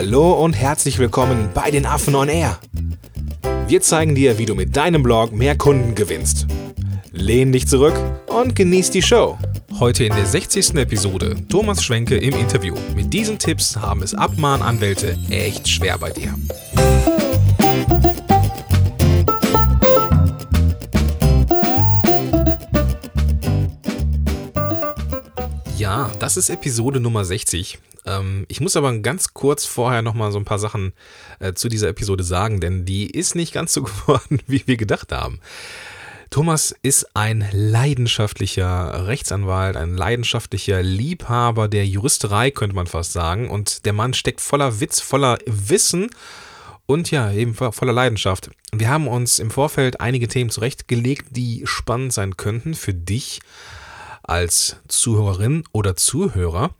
Hallo 0.00 0.32
und 0.34 0.52
herzlich 0.52 1.00
willkommen 1.00 1.48
bei 1.54 1.72
den 1.72 1.84
Affen 1.84 2.14
on 2.14 2.28
Air. 2.28 2.60
Wir 3.66 3.82
zeigen 3.82 4.14
dir, 4.14 4.38
wie 4.38 4.46
du 4.46 4.54
mit 4.54 4.76
deinem 4.76 5.02
Blog 5.02 5.32
mehr 5.32 5.58
Kunden 5.58 5.96
gewinnst. 5.96 6.46
Lehn 7.10 7.50
dich 7.50 7.66
zurück 7.66 8.00
und 8.28 8.54
genieß 8.54 8.92
die 8.92 9.02
Show. 9.02 9.36
Heute 9.80 10.04
in 10.04 10.14
der 10.14 10.24
60. 10.24 10.76
Episode 10.76 11.34
Thomas 11.48 11.82
Schwenke 11.82 12.16
im 12.16 12.38
Interview. 12.38 12.76
Mit 12.94 13.12
diesen 13.12 13.40
Tipps 13.40 13.74
haben 13.74 14.04
es 14.04 14.14
Abmahnanwälte 14.14 15.18
echt 15.30 15.68
schwer 15.68 15.98
bei 15.98 16.10
dir. 16.10 16.32
Das 26.18 26.36
ist 26.36 26.50
Episode 26.50 27.00
Nummer 27.00 27.24
60. 27.24 27.78
Ähm, 28.04 28.44
ich 28.48 28.60
muss 28.60 28.76
aber 28.76 28.96
ganz 28.98 29.34
kurz 29.34 29.64
vorher 29.64 30.02
nochmal 30.02 30.32
so 30.32 30.38
ein 30.38 30.44
paar 30.44 30.58
Sachen 30.58 30.92
äh, 31.38 31.52
zu 31.52 31.68
dieser 31.68 31.88
Episode 31.88 32.24
sagen, 32.24 32.60
denn 32.60 32.84
die 32.84 33.08
ist 33.08 33.34
nicht 33.34 33.54
ganz 33.54 33.72
so 33.72 33.82
geworden, 33.84 34.40
wie 34.46 34.66
wir 34.66 34.76
gedacht 34.76 35.12
haben. 35.12 35.40
Thomas 36.30 36.74
ist 36.82 37.16
ein 37.16 37.48
leidenschaftlicher 37.52 39.06
Rechtsanwalt, 39.06 39.76
ein 39.76 39.96
leidenschaftlicher 39.96 40.82
Liebhaber 40.82 41.68
der 41.68 41.86
Juristerei, 41.86 42.50
könnte 42.50 42.76
man 42.76 42.86
fast 42.86 43.12
sagen. 43.12 43.48
Und 43.48 43.86
der 43.86 43.94
Mann 43.94 44.12
steckt 44.12 44.40
voller 44.40 44.80
Witz, 44.80 45.00
voller 45.00 45.38
Wissen 45.46 46.10
und 46.84 47.10
ja, 47.10 47.32
eben 47.32 47.54
voller 47.54 47.92
Leidenschaft. 47.92 48.50
Wir 48.72 48.90
haben 48.90 49.08
uns 49.08 49.38
im 49.38 49.50
Vorfeld 49.50 50.00
einige 50.00 50.28
Themen 50.28 50.50
zurechtgelegt, 50.50 51.28
die 51.30 51.62
spannend 51.64 52.12
sein 52.12 52.36
könnten 52.36 52.74
für 52.74 52.92
dich 52.92 53.40
als 54.28 54.76
Zuhörerin 54.88 55.64
oder 55.72 55.96
Zuhörer. 55.96 56.74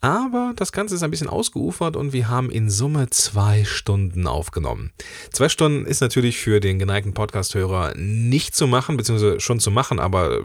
Aber 0.00 0.52
das 0.54 0.70
Ganze 0.70 0.94
ist 0.94 1.02
ein 1.02 1.10
bisschen 1.10 1.28
ausgeufert 1.28 1.96
und 1.96 2.12
wir 2.12 2.28
haben 2.28 2.50
in 2.50 2.70
Summe 2.70 3.10
zwei 3.10 3.64
Stunden 3.64 4.28
aufgenommen. 4.28 4.92
Zwei 5.32 5.48
Stunden 5.48 5.86
ist 5.86 6.00
natürlich 6.00 6.38
für 6.38 6.60
den 6.60 6.78
geneigten 6.78 7.14
Podcast-Hörer 7.14 7.94
nicht 7.96 8.54
zu 8.54 8.68
machen, 8.68 8.96
beziehungsweise 8.96 9.40
schon 9.40 9.58
zu 9.58 9.72
machen, 9.72 9.98
aber 9.98 10.40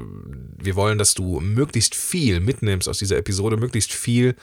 wir 0.57 0.75
wollen, 0.75 0.97
dass 0.97 1.13
du 1.13 1.39
möglichst 1.39 1.93
viel 1.93 2.39
mitnimmst 2.39 2.89
aus 2.89 2.97
dieser 2.97 3.17
Episode, 3.17 3.57
möglichst 3.57 3.93
viel 3.93 4.35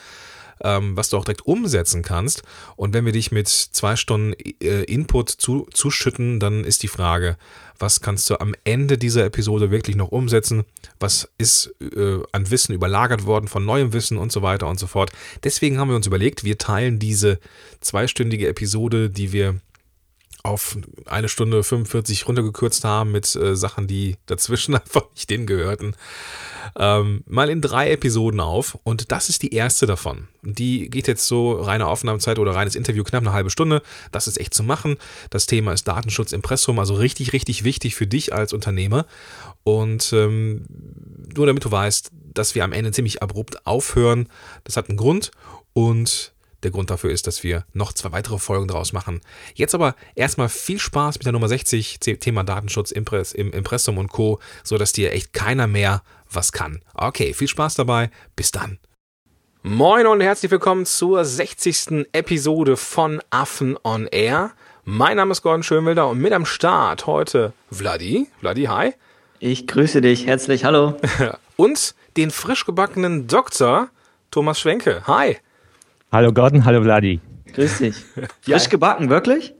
ähm, 0.63 0.97
was 0.97 1.11
du 1.11 1.17
auch 1.17 1.25
direkt 1.25 1.47
umsetzen 1.47 2.03
kannst. 2.03 2.43
Und 2.77 2.95
wenn 2.95 3.05
wir 3.05 3.13
dich 3.13 3.33
mit 3.33 3.49
zwei 3.49 3.97
Stunden 3.97 4.35
äh, 4.61 4.83
Input 4.85 5.31
zu, 5.31 5.67
zuschütten, 5.73 6.41
dann 6.41 6.65
ist 6.65 6.83
die 6.83 6.89
Frage, 6.89 7.37
was 7.79 8.01
kannst 8.01 8.29
du 8.29 8.39
am 8.41 8.55
Ende 8.65 8.99
dieser 8.99 9.25
Episode 9.25 9.71
wirklich 9.71 9.97
noch 9.97 10.09
umsetzen? 10.09 10.65
Was 10.99 11.29
ist 11.39 11.75
äh, 11.81 12.19
an 12.33 12.51
Wissen 12.51 12.75
überlagert 12.75 13.25
worden 13.25 13.49
von 13.49 13.65
neuem 13.65 13.93
Wissen 13.93 14.19
und 14.19 14.33
so 14.33 14.43
weiter 14.43 14.69
und 14.69 14.79
so 14.79 14.87
fort. 14.87 15.11
Deswegen 15.45 15.79
haben 15.79 15.89
wir 15.89 15.97
uns 15.97 16.07
überlegt, 16.07 16.45
wir 16.45 16.59
teilen 16.59 16.99
diese 16.99 17.39
zweistündige 17.81 18.49
Episode, 18.49 19.11
die 19.11 19.33
wir 19.33 19.61
auf 20.43 20.77
eine 21.07 21.29
Stunde 21.29 21.63
45 21.63 22.27
runtergekürzt 22.27 22.85
haben 22.85 23.13
mit 23.13 23.35
äh, 23.37 23.57
Sachen, 23.57 23.87
die 23.87 24.17
dazwischen 24.27 24.75
einfach 24.77 25.03
nicht 25.15 25.31
hingehörten, 25.31 25.95
ähm, 26.79 27.23
mal 27.27 27.51
in 27.51 27.61
drei 27.61 27.91
Episoden 27.91 28.41
auf. 28.41 28.79
Und 28.85 29.13
das 29.13 29.29
ist 29.29 29.43
die 29.43 29.55
erste 29.55 29.87
davon. 29.87 30.29
Die 30.43 30.89
geht 30.89 31.09
jetzt 31.09 31.27
so 31.27 31.53
reine 31.53 31.87
Aufnahmezeit 31.87 32.39
oder 32.39 32.55
reines 32.55 32.75
Interview 32.75 33.05
knapp 33.05 33.23
eine 33.23 33.33
halbe 33.33 33.51
Stunde. 33.51 33.83
Das 34.13 34.27
ist 34.27 34.39
echt 34.39 34.55
zu 34.55 34.63
machen. 34.63 34.97
Das 35.31 35.47
Thema 35.47 35.73
ist 35.73 35.87
Datenschutz 35.89 36.33
Impressum, 36.33 36.79
also 36.79 36.95
richtig, 36.95 37.33
richtig 37.33 37.65
wichtig 37.65 37.95
für 37.95 38.07
dich 38.07 38.33
als 38.33 38.53
Unternehmer. 38.53 39.07
Und 39.65 40.13
ähm, 40.13 40.65
nur 41.35 41.47
damit 41.47 41.65
du 41.65 41.71
weißt, 41.71 42.11
dass 42.35 42.55
wir 42.55 42.65
am 42.65 42.73
Ende 42.73 42.93
ziemlich 42.93 43.23
abrupt 43.23 43.67
aufhören, 43.67 44.29
das 44.65 44.77
hat 44.77 44.89
einen 44.89 44.99
Grund. 44.99 45.31
Und 45.73 46.33
der 46.63 46.71
Grund 46.71 46.91
dafür 46.91 47.11
ist, 47.11 47.27
dass 47.27 47.43
wir 47.43 47.65
noch 47.73 47.93
zwei 47.93 48.13
weitere 48.13 48.39
Folgen 48.39 48.69
daraus 48.69 48.93
machen. 48.93 49.21
Jetzt 49.55 49.75
aber 49.75 49.95
erstmal 50.15 50.49
viel 50.49 50.79
Spaß 50.79 51.17
mit 51.17 51.27
der 51.27 51.33
Nummer 51.33 51.49
60, 51.49 51.99
Thema 52.01 52.45
Datenschutz, 52.45 52.91
Impress, 52.91 53.33
Impressum 53.33 53.99
und 53.99 54.09
Co., 54.09 54.41
sodass 54.63 54.93
dir 54.93 55.13
echt 55.13 55.33
keiner 55.33 55.67
mehr 55.67 56.03
was 56.31 56.53
kann. 56.53 56.81
Okay, 56.95 57.35
viel 57.35 57.49
Spaß 57.49 57.75
dabei. 57.75 58.11
Bis 58.37 58.51
dann. 58.51 58.79
Moin 59.63 60.07
und 60.07 60.23
herzlich 60.23 60.51
willkommen 60.51 60.87
zur 60.87 61.25
60. 61.25 62.07
Episode 62.13 62.77
von 62.77 63.21
Affen 63.29 63.79
on 63.85 64.07
Air. 64.07 64.53
Mein 64.85 65.19
Name 65.19 65.33
ist 65.33 65.43
Gordon 65.43 65.63
Schönwilder 65.63 66.09
und 66.09 66.19
mit 66.19 66.33
am 66.33 66.47
Start 66.47 67.07
heute 67.07 67.53
Vladi. 67.71 68.29
Vladi, 68.41 68.65
hi. 68.65 68.95
Ich 69.39 69.67
grüße 69.67 70.01
dich 70.01 70.27
herzlich, 70.27 70.65
hallo. 70.65 70.99
und 71.57 71.95
den 72.17 72.31
frisch 72.31 72.65
gebackenen 72.65 73.27
Doktor 73.27 73.91
Thomas 74.31 74.61
Schwenke. 74.61 75.03
Hi. 75.07 75.37
Hallo 76.13 76.33
Gordon, 76.33 76.65
hallo 76.65 76.83
Vladi. 76.83 77.21
Grüß 77.55 77.79
dich. 77.79 77.95
Frisch 78.41 78.69
gebacken, 78.69 79.11
wirklich? 79.11 79.55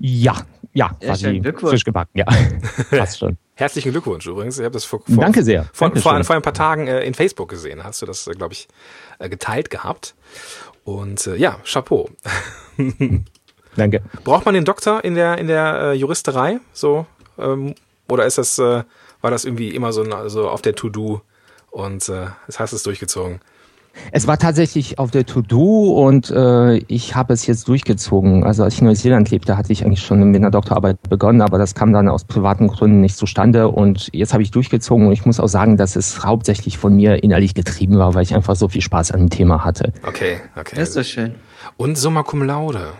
Ja, 0.00 0.36
ja, 0.72 0.96
quasi 1.00 1.40
frisch 1.60 1.84
gebacken, 1.84 2.18
ja. 2.18 2.26
Passt 2.90 3.20
schon. 3.20 3.38
Herzlichen 3.54 3.92
Glückwunsch 3.92 4.26
übrigens. 4.26 4.58
Ich 4.58 4.64
habe 4.64 4.72
das 4.72 4.84
vor, 4.84 5.00
vor, 5.00 5.22
Danke 5.22 5.44
sehr. 5.44 5.66
Vor, 5.72 5.94
vor, 5.94 6.24
vor, 6.24 6.34
ein 6.34 6.42
paar 6.42 6.54
Tagen 6.54 6.88
äh, 6.88 7.04
in 7.04 7.14
Facebook 7.14 7.48
gesehen. 7.48 7.84
Hast 7.84 8.02
du 8.02 8.06
das, 8.06 8.26
äh, 8.26 8.32
glaube 8.32 8.54
ich, 8.54 8.66
äh, 9.20 9.28
geteilt 9.28 9.70
gehabt. 9.70 10.16
Und 10.82 11.24
äh, 11.28 11.36
ja, 11.36 11.60
Chapeau. 11.64 12.10
Danke. 13.76 14.02
Braucht 14.24 14.44
man 14.44 14.54
den 14.54 14.64
Doktor 14.64 15.04
in 15.04 15.14
der, 15.14 15.38
in 15.38 15.46
der 15.46 15.80
äh, 15.80 15.92
Juristerei? 15.92 16.58
So, 16.72 17.06
ähm, 17.38 17.76
oder 18.08 18.26
ist 18.26 18.38
das, 18.38 18.58
äh, 18.58 18.82
war 19.20 19.30
das 19.30 19.44
irgendwie 19.44 19.68
immer 19.68 19.92
so, 19.92 20.28
so 20.28 20.48
auf 20.48 20.62
der 20.62 20.74
To-Do 20.74 21.22
und 21.70 22.08
äh, 22.08 22.26
das 22.46 22.58
hast 22.58 22.72
du 22.72 22.76
es 22.76 22.82
durchgezogen? 22.82 23.40
Es 24.12 24.26
war 24.26 24.38
tatsächlich 24.38 24.98
auf 24.98 25.10
der 25.10 25.26
To-Do 25.26 26.06
und 26.06 26.30
äh, 26.30 26.78
ich 26.88 27.14
habe 27.14 27.32
es 27.32 27.46
jetzt 27.46 27.68
durchgezogen. 27.68 28.44
Also 28.44 28.64
als 28.64 28.74
ich 28.74 28.80
in 28.80 28.86
Neuseeland 28.86 29.30
lebte, 29.30 29.56
hatte 29.56 29.72
ich 29.72 29.84
eigentlich 29.84 30.02
schon 30.02 30.22
mit 30.22 30.36
einer 30.36 30.50
Doktorarbeit 30.50 31.02
begonnen, 31.08 31.42
aber 31.42 31.58
das 31.58 31.74
kam 31.74 31.92
dann 31.92 32.08
aus 32.08 32.24
privaten 32.24 32.68
Gründen 32.68 33.00
nicht 33.00 33.16
zustande 33.16 33.68
und 33.68 34.08
jetzt 34.12 34.32
habe 34.32 34.42
ich 34.42 34.50
durchgezogen 34.50 35.06
und 35.06 35.12
ich 35.12 35.26
muss 35.26 35.40
auch 35.40 35.48
sagen, 35.48 35.76
dass 35.76 35.96
es 35.96 36.24
hauptsächlich 36.24 36.78
von 36.78 36.94
mir 36.94 37.22
innerlich 37.22 37.54
getrieben 37.54 37.98
war, 37.98 38.14
weil 38.14 38.22
ich 38.22 38.34
einfach 38.34 38.56
so 38.56 38.68
viel 38.68 38.82
Spaß 38.82 39.12
an 39.12 39.20
dem 39.20 39.30
Thema 39.30 39.64
hatte. 39.64 39.92
Okay, 40.06 40.38
okay. 40.56 40.76
Das 40.76 40.90
ist 40.90 40.96
doch 40.96 41.04
schön. 41.04 41.34
Und 41.76 41.98
Summa 41.98 42.22
Cum 42.22 42.42
Laude. 42.42 42.92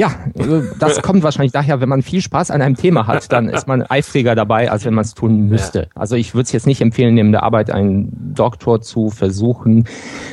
Ja, 0.00 0.12
also 0.38 0.62
das 0.78 1.02
kommt 1.02 1.22
wahrscheinlich 1.22 1.52
daher, 1.52 1.82
wenn 1.82 1.88
man 1.90 2.00
viel 2.00 2.22
Spaß 2.22 2.50
an 2.50 2.62
einem 2.62 2.74
Thema 2.74 3.06
hat, 3.06 3.30
dann 3.32 3.50
ist 3.50 3.68
man 3.68 3.82
eifriger 3.82 4.34
dabei, 4.34 4.70
als 4.70 4.86
wenn 4.86 4.94
man 4.94 5.04
es 5.04 5.12
tun 5.12 5.48
müsste. 5.48 5.80
Ja. 5.80 5.86
Also 5.94 6.16
ich 6.16 6.34
würde 6.34 6.44
es 6.44 6.52
jetzt 6.52 6.66
nicht 6.66 6.80
empfehlen, 6.80 7.14
neben 7.14 7.32
der 7.32 7.42
Arbeit 7.42 7.70
einen 7.70 8.32
Doktor 8.34 8.80
zu 8.80 9.10
versuchen, 9.10 9.84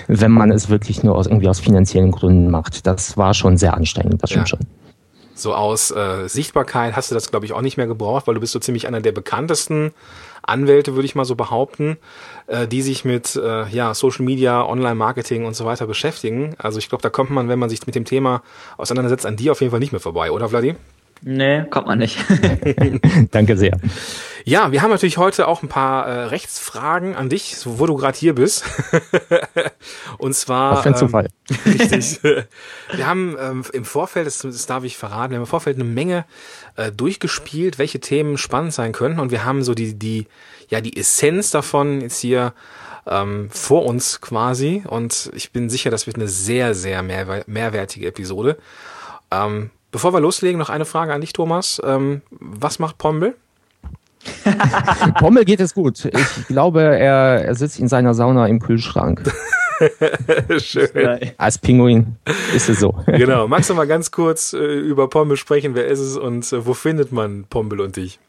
wenn 0.08 0.32
man 0.32 0.52
es 0.52 0.70
wirklich 0.70 1.04
nur 1.04 1.18
aus 1.18 1.28
irgendwie 1.28 1.50
aus 1.50 1.60
finanziellen 1.60 2.12
Gründen 2.12 2.50
macht. 2.50 2.88
Das 2.88 3.18
war 3.18 3.34
schon 3.34 3.58
sehr 3.58 3.74
anstrengend, 3.74 4.24
das 4.24 4.30
stimmt 4.30 4.52
ja. 4.52 4.58
schon. 4.58 4.77
So 5.40 5.54
aus 5.54 5.92
äh, 5.92 6.28
Sichtbarkeit 6.28 6.96
hast 6.96 7.12
du 7.12 7.16
das, 7.16 7.30
glaube 7.30 7.46
ich, 7.46 7.54
auch 7.54 7.62
nicht 7.62 7.78
mehr 7.78 7.88
gebraucht, 7.88 8.28
weil 8.28 8.34
du 8.34 8.40
bist 8.40 8.54
so 8.54 8.60
ziemlich 8.60 8.88
einer 8.88 9.02
der 9.02 9.12
bekanntesten 9.12 9.94
Anwälte, 10.42 10.96
würde 10.96 11.06
ich 11.06 11.16
mal 11.16 11.26
so 11.26 11.36
behaupten, 11.36 11.98
äh, 12.48 12.68
die 12.68 12.82
sich 12.82 13.06
mit 13.06 13.36
äh, 13.36 13.68
ja, 13.68 13.94
Social 13.94 14.26
Media, 14.26 14.66
Online-Marketing 14.66 15.46
und 15.46 15.56
so 15.56 15.66
weiter 15.66 15.88
beschäftigen. 15.88 16.56
Also 16.58 16.80
ich 16.80 16.90
glaube, 16.90 17.02
da 17.02 17.10
kommt 17.10 17.30
man, 17.30 17.50
wenn 17.50 17.60
man 17.60 17.70
sich 17.70 17.86
mit 17.86 17.96
dem 17.96 18.06
Thema 18.06 18.42
auseinandersetzt, 18.78 19.26
an 19.26 19.36
die 19.36 19.50
auf 19.50 19.62
jeden 19.62 19.72
Fall 19.72 19.80
nicht 19.80 19.92
mehr 19.92 20.02
vorbei, 20.02 20.32
oder 20.32 20.50
Vladi? 20.50 20.76
Nee, 21.22 21.64
kommt 21.70 21.88
man 21.88 22.00
nicht. 22.00 22.18
Danke 23.32 23.58
sehr. 23.58 23.80
Ja, 24.48 24.72
wir 24.72 24.82
haben 24.82 24.92
natürlich 24.92 25.18
heute 25.18 25.46
auch 25.46 25.62
ein 25.62 25.68
paar 25.68 26.08
äh, 26.08 26.24
Rechtsfragen 26.28 27.18
an 27.18 27.28
dich, 27.28 27.58
wo 27.66 27.86
du 27.86 27.98
gerade 27.98 28.18
hier 28.18 28.34
bist. 28.34 28.64
und 30.20 30.36
zwar. 30.36 30.82
Für 30.82 30.88
ein 30.88 30.94
ähm, 30.94 31.00
Zufall. 31.00 31.28
richtig. 31.66 32.24
wir 32.24 32.48
haben 33.06 33.36
ähm, 33.38 33.66
im 33.74 33.84
Vorfeld, 33.84 34.26
das, 34.26 34.38
das 34.38 34.66
darf 34.66 34.86
ich 34.86 34.96
verraten, 34.96 35.32
wir 35.32 35.36
haben 35.36 35.44
im 35.44 35.48
Vorfeld 35.48 35.76
eine 35.76 35.84
Menge 35.84 36.24
äh, 36.78 36.94
durchgespielt, 36.94 37.78
welche 37.78 38.00
Themen 38.00 38.38
spannend 38.38 38.72
sein 38.72 38.94
könnten. 38.94 39.20
Und 39.20 39.32
wir 39.32 39.44
haben 39.44 39.64
so 39.64 39.74
die, 39.74 39.96
die, 39.96 40.28
ja, 40.70 40.80
die 40.80 40.96
Essenz 40.96 41.52
davon 41.52 42.00
jetzt 42.00 42.20
hier 42.20 42.54
ähm, 43.06 43.50
vor 43.52 43.86
uns 43.86 44.22
quasi. 44.22 44.82
Und 44.88 45.30
ich 45.36 45.52
bin 45.52 45.70
sicher, 45.70 45.90
das 45.90 46.08
wird 46.08 46.16
eine 46.16 46.30
sehr, 46.30 46.74
sehr 46.74 47.04
mehr, 47.04 47.44
mehrwertige 47.48 48.08
Episode. 48.08 48.58
Ähm, 49.30 49.72
bevor 49.92 50.14
wir 50.14 50.22
loslegen, 50.22 50.58
noch 50.58 50.70
eine 50.70 50.86
Frage 50.86 51.14
an 51.14 51.20
dich, 51.20 51.34
Thomas. 51.34 51.82
Ähm, 51.84 52.22
was 52.30 52.80
macht 52.80 52.98
Pombel? 52.98 53.36
Pommel 55.20 55.46
geht 55.46 55.60
es 55.60 55.74
gut. 55.74 56.06
Ich 56.06 56.48
glaube, 56.48 56.82
er, 56.82 57.46
er 57.46 57.56
sitzt 57.56 57.80
in 57.80 57.88
seiner 57.88 58.14
Sauna 58.14 58.48
im 58.48 58.60
Kühlschrank. 58.60 59.24
Schön. 60.58 60.90
Als 61.38 61.58
Pinguin 61.58 62.16
ist 62.56 62.70
es 62.70 62.80
so. 62.80 62.96
genau. 63.06 63.48
Magst 63.48 63.70
du 63.70 63.74
mal 63.74 63.88
ganz 63.88 64.12
kurz 64.12 64.54
äh, 64.54 64.58
über 64.58 65.10
Pommel 65.10 65.38
sprechen? 65.38 65.76
Wer 65.76 65.88
ist 65.88 66.00
es 66.00 66.18
und 66.18 66.52
äh, 66.52 66.66
wo 66.66 66.74
findet 66.74 67.12
man 67.12 67.46
Pommel 67.50 67.82
und 67.82 67.96
dich? 67.96 68.20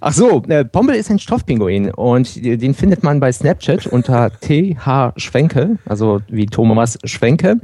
Ach 0.00 0.12
so, 0.14 0.42
äh, 0.48 0.64
Pombel 0.64 0.94
ist 0.94 1.10
ein 1.10 1.18
Stoffpinguin 1.18 1.90
und 1.90 2.42
den 2.42 2.72
findet 2.72 3.02
man 3.02 3.20
bei 3.20 3.30
Snapchat 3.30 3.86
unter 3.86 4.30
TH 4.40 5.12
Schwenke, 5.16 5.78
also 5.84 6.22
wie 6.28 6.46
Thomas 6.46 6.98
Schwenke. 7.04 7.60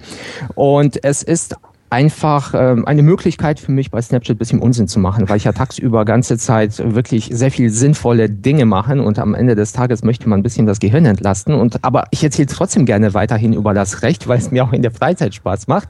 Und 0.55 1.03
es 1.03 1.23
ist 1.23 1.57
einfach 1.91 2.55
ähm, 2.57 2.87
eine 2.87 3.03
Möglichkeit 3.03 3.61
für 3.61 3.73
mich 3.73 3.91
bei 3.91 4.01
Snapchat 4.01 4.37
ein 4.37 4.39
bisschen 4.39 4.61
Unsinn 4.61 4.89
zu 4.89 5.01
machen, 5.01 5.29
weil 5.29 5.37
ich 5.37 5.45
ja 5.45 5.53
tagsüber 5.53 6.05
ganze 6.05 6.39
Zeit 6.39 6.79
wirklich 6.95 7.31
sehr 7.33 7.51
viel 7.51 7.71
sinnvolle 7.71 8.31
Dinge 8.31 8.65
mache 8.65 9.03
und 9.03 9.19
am 9.19 9.35
Ende 9.35 9.57
des 9.57 9.73
Tages 9.73 10.03
möchte 10.03 10.29
man 10.29 10.41
ein 10.41 10.43
bisschen 10.43 10.67
das 10.67 10.79
Gehirn 10.79 11.05
entlasten. 11.05 11.55
Und 11.55 11.85
aber 11.85 12.05
ich 12.11 12.23
erzähle 12.23 12.47
trotzdem 12.47 12.87
gerne 12.87 13.13
weiterhin 13.15 13.53
über 13.53 13.75
das 13.75 14.03
Recht, 14.03 14.29
weil 14.29 14.39
es 14.39 14.51
mir 14.51 14.65
auch 14.65 14.73
in 14.73 14.83
der 14.83 14.93
Freizeit 14.93 15.35
Spaß 15.35 15.67
macht. 15.67 15.89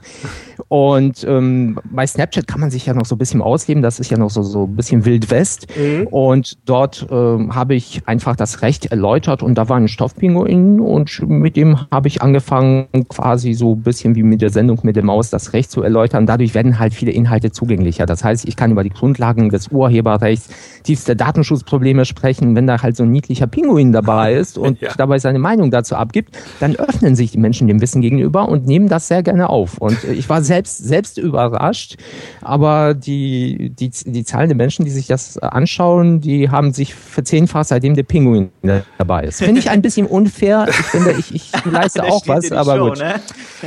Und 0.67 1.23
ähm, 1.27 1.79
bei 1.91 2.05
Snapchat 2.05 2.47
kann 2.47 2.59
man 2.59 2.71
sich 2.71 2.85
ja 2.85 2.93
noch 2.93 3.05
so 3.05 3.15
ein 3.15 3.17
bisschen 3.19 3.41
ausleben. 3.41 3.83
Das 3.83 3.99
ist 3.99 4.09
ja 4.09 4.17
noch 4.17 4.29
so 4.29 4.41
so 4.41 4.65
ein 4.65 4.75
bisschen 4.75 5.05
Wild 5.05 5.29
West. 5.29 5.67
Mhm. 5.77 6.07
Und 6.07 6.57
dort 6.65 7.07
ähm, 7.11 7.53
habe 7.55 7.75
ich 7.75 8.01
einfach 8.07 8.35
das 8.35 8.61
Recht 8.61 8.87
erläutert 8.87 9.43
und 9.43 9.55
da 9.55 9.69
war 9.69 9.77
ein 9.77 9.87
Stoffpinguin 9.87 10.79
und 10.79 11.21
mit 11.27 11.55
dem 11.55 11.77
habe 11.91 12.07
ich 12.07 12.21
angefangen, 12.21 12.87
quasi 13.07 13.53
so 13.53 13.75
ein 13.75 13.83
bisschen 13.83 14.15
wie 14.15 14.23
mit 14.23 14.41
der 14.41 14.49
Sendung 14.49 14.79
mit 14.83 14.95
der 14.95 15.03
Maus 15.03 15.29
das 15.29 15.53
Recht 15.53 15.69
zu 15.71 15.81
erläutern. 15.81 15.90
Dadurch 15.91 16.53
werden 16.53 16.79
halt 16.79 16.93
viele 16.93 17.11
Inhalte 17.11 17.51
zugänglicher. 17.51 18.05
Das 18.05 18.23
heißt, 18.23 18.47
ich 18.47 18.55
kann 18.55 18.71
über 18.71 18.83
die 18.83 18.89
Grundlagen 18.89 19.49
des 19.49 19.69
Urheberrechts, 19.69 20.49
tiefste 20.83 21.15
Datenschutzprobleme 21.15 22.05
sprechen. 22.05 22.55
Wenn 22.55 22.67
da 22.67 22.81
halt 22.81 22.95
so 22.95 23.03
ein 23.03 23.11
niedlicher 23.11 23.47
Pinguin 23.47 23.91
dabei 23.91 24.33
ist 24.41 24.57
und 24.57 24.81
ja. 24.81 24.91
dabei 24.97 25.19
seine 25.19 25.39
Meinung 25.39 25.71
dazu 25.71 25.95
abgibt, 25.95 26.37
dann 26.59 26.75
öffnen 26.75 27.15
sich 27.15 27.31
die 27.31 27.37
Menschen 27.37 27.67
dem 27.67 27.81
Wissen 27.81 28.01
gegenüber 28.01 28.47
und 28.47 28.65
nehmen 28.65 28.87
das 28.87 29.07
sehr 29.07 29.23
gerne 29.23 29.49
auf. 29.49 29.77
Und 29.77 30.03
ich 30.11 30.29
war 30.29 30.41
selbst, 30.41 30.77
selbst 30.77 31.17
überrascht, 31.17 31.97
aber 32.41 32.93
die, 32.93 33.71
die, 33.71 33.89
die 33.89 34.23
Zahlen 34.23 34.49
der 34.49 34.57
Menschen, 34.57 34.85
die 34.85 34.91
sich 34.91 35.07
das 35.07 35.37
anschauen, 35.37 36.21
die 36.21 36.49
haben 36.49 36.73
sich 36.73 36.93
verzehnfacht, 36.93 37.67
seitdem 37.67 37.95
der 37.95 38.03
Pinguin 38.03 38.49
dabei 38.97 39.23
ist. 39.23 39.43
Finde 39.43 39.59
ich 39.59 39.69
ein 39.69 39.81
bisschen 39.81 40.05
unfair. 40.05 40.67
Ich 40.69 40.75
finde, 40.75 41.11
ich, 41.11 41.33
ich 41.33 41.51
leiste 41.71 42.03
auch 42.03 42.27
was, 42.27 42.51
aber 42.51 42.77
Show, 42.77 42.89
gut. 42.89 42.99
Ne? 42.99 43.15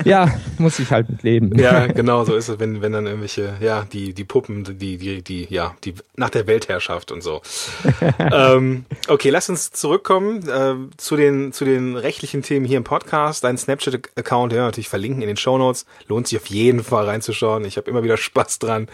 Ja, 0.04 0.28
muss 0.58 0.78
ich 0.78 0.90
halt 0.90 1.08
mit 1.08 1.22
leben. 1.22 1.58
Ja, 1.58 1.86
genau, 1.86 2.13
so 2.22 2.36
ist 2.36 2.48
es, 2.48 2.60
wenn, 2.60 2.82
wenn 2.82 2.92
dann 2.92 3.06
irgendwelche, 3.06 3.56
ja, 3.60 3.84
die, 3.84 4.14
die 4.14 4.24
Puppen, 4.24 4.78
die, 4.78 4.98
die, 4.98 5.22
die, 5.22 5.46
ja, 5.50 5.74
die 5.82 5.94
nach 6.16 6.30
der 6.30 6.46
Weltherrschaft 6.46 7.10
und 7.10 7.22
so. 7.22 7.42
ähm, 8.18 8.84
okay, 9.08 9.30
lass 9.30 9.48
uns 9.48 9.72
zurückkommen 9.72 10.48
äh, 10.48 10.74
zu 10.96 11.16
den, 11.16 11.52
zu 11.52 11.64
den 11.64 11.96
rechtlichen 11.96 12.42
Themen 12.42 12.66
hier 12.66 12.76
im 12.76 12.84
Podcast. 12.84 13.42
Dein 13.42 13.58
Snapchat-Account, 13.58 14.52
ja, 14.52 14.66
natürlich 14.66 14.88
verlinken 14.88 15.22
in 15.22 15.28
den 15.28 15.36
Show 15.36 15.58
Notes. 15.58 15.86
Lohnt 16.06 16.28
sich 16.28 16.38
auf 16.38 16.46
jeden 16.46 16.84
Fall 16.84 17.06
reinzuschauen. 17.06 17.64
Ich 17.64 17.76
habe 17.76 17.90
immer 17.90 18.04
wieder 18.04 18.16
Spaß 18.16 18.58
dran. 18.58 18.88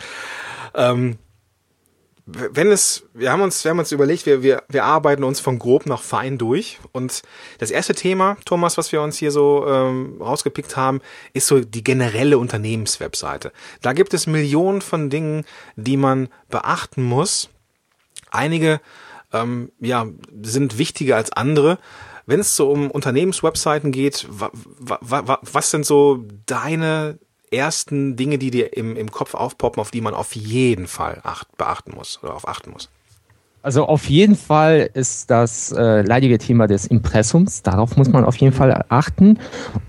Ähm, 0.75 1.19
wenn 2.33 2.71
es, 2.71 3.05
wir 3.15 3.33
haben 3.33 3.43
uns, 3.43 3.65
wir 3.65 3.71
haben 3.71 3.79
uns 3.79 3.93
überlegt, 3.93 4.27
wir, 4.27 4.43
wir, 4.43 4.63
wir 4.69 4.85
arbeiten 4.85 5.25
uns 5.25 5.41
von 5.41 5.59
grob 5.59 5.87
nach 5.87 6.03
fein 6.03 6.39
durch. 6.39 6.79
Und 6.93 7.23
das 7.59 7.71
erste 7.71 7.95
Thema, 7.95 8.37
Thomas, 8.45 8.79
was 8.79 8.93
wir 8.93 9.03
uns 9.03 9.19
hier 9.19 9.31
so 9.31 9.67
ähm, 9.67 10.21
rausgepickt 10.21 10.77
haben, 10.77 11.01
ist 11.33 11.47
so 11.47 11.61
die 11.61 11.85
generelle 11.85 12.39
Unternehmenswebseite. 12.39 13.53
Da 13.83 13.93
gibt 13.93 14.15
es 14.15 14.27
Millionen 14.27 14.81
von 14.81 15.11
Dingen, 15.11 15.45
die 15.77 15.97
man 15.97 16.29
beachten 16.49 17.03
muss. 17.03 17.51
Einige 18.31 18.81
ähm, 19.33 19.73
ja, 19.81 20.07
sind 20.43 20.79
wichtiger 20.79 21.17
als 21.17 21.33
andere. 21.33 21.79
Wenn 22.27 22.41
es 22.41 22.55
so 22.55 22.71
um 22.71 22.91
Unternehmenswebseiten 22.91 23.93
geht, 23.93 24.27
wa, 24.31 24.51
wa, 24.53 24.99
wa, 25.27 25.39
was 25.43 25.71
sind 25.71 25.85
so 25.85 26.25
deine 26.47 27.19
ersten 27.51 28.17
Dinge, 28.17 28.39
die 28.39 28.51
dir 28.51 28.77
im, 28.77 28.97
im 28.97 29.11
Kopf 29.11 29.35
aufpoppen, 29.35 29.81
auf 29.81 29.91
die 29.91 30.01
man 30.01 30.15
auf 30.15 30.35
jeden 30.35 30.87
Fall 30.87 31.21
acht, 31.23 31.57
beachten 31.57 31.93
muss 31.95 32.21
oder 32.23 32.35
auf 32.35 32.47
achten 32.47 32.71
muss? 32.71 32.89
Also 33.63 33.85
auf 33.85 34.09
jeden 34.09 34.37
Fall 34.37 34.89
ist 34.95 35.31
das 35.31 35.71
äh, 35.73 36.01
leidige 36.01 36.39
Thema 36.39 36.67
des 36.67 36.87
Impressums. 36.87 37.63
Darauf 37.63 37.95
muss 37.99 38.09
man 38.09 38.25
auf 38.25 38.37
jeden 38.37 38.55
Fall 38.55 38.87
achten. 38.89 39.39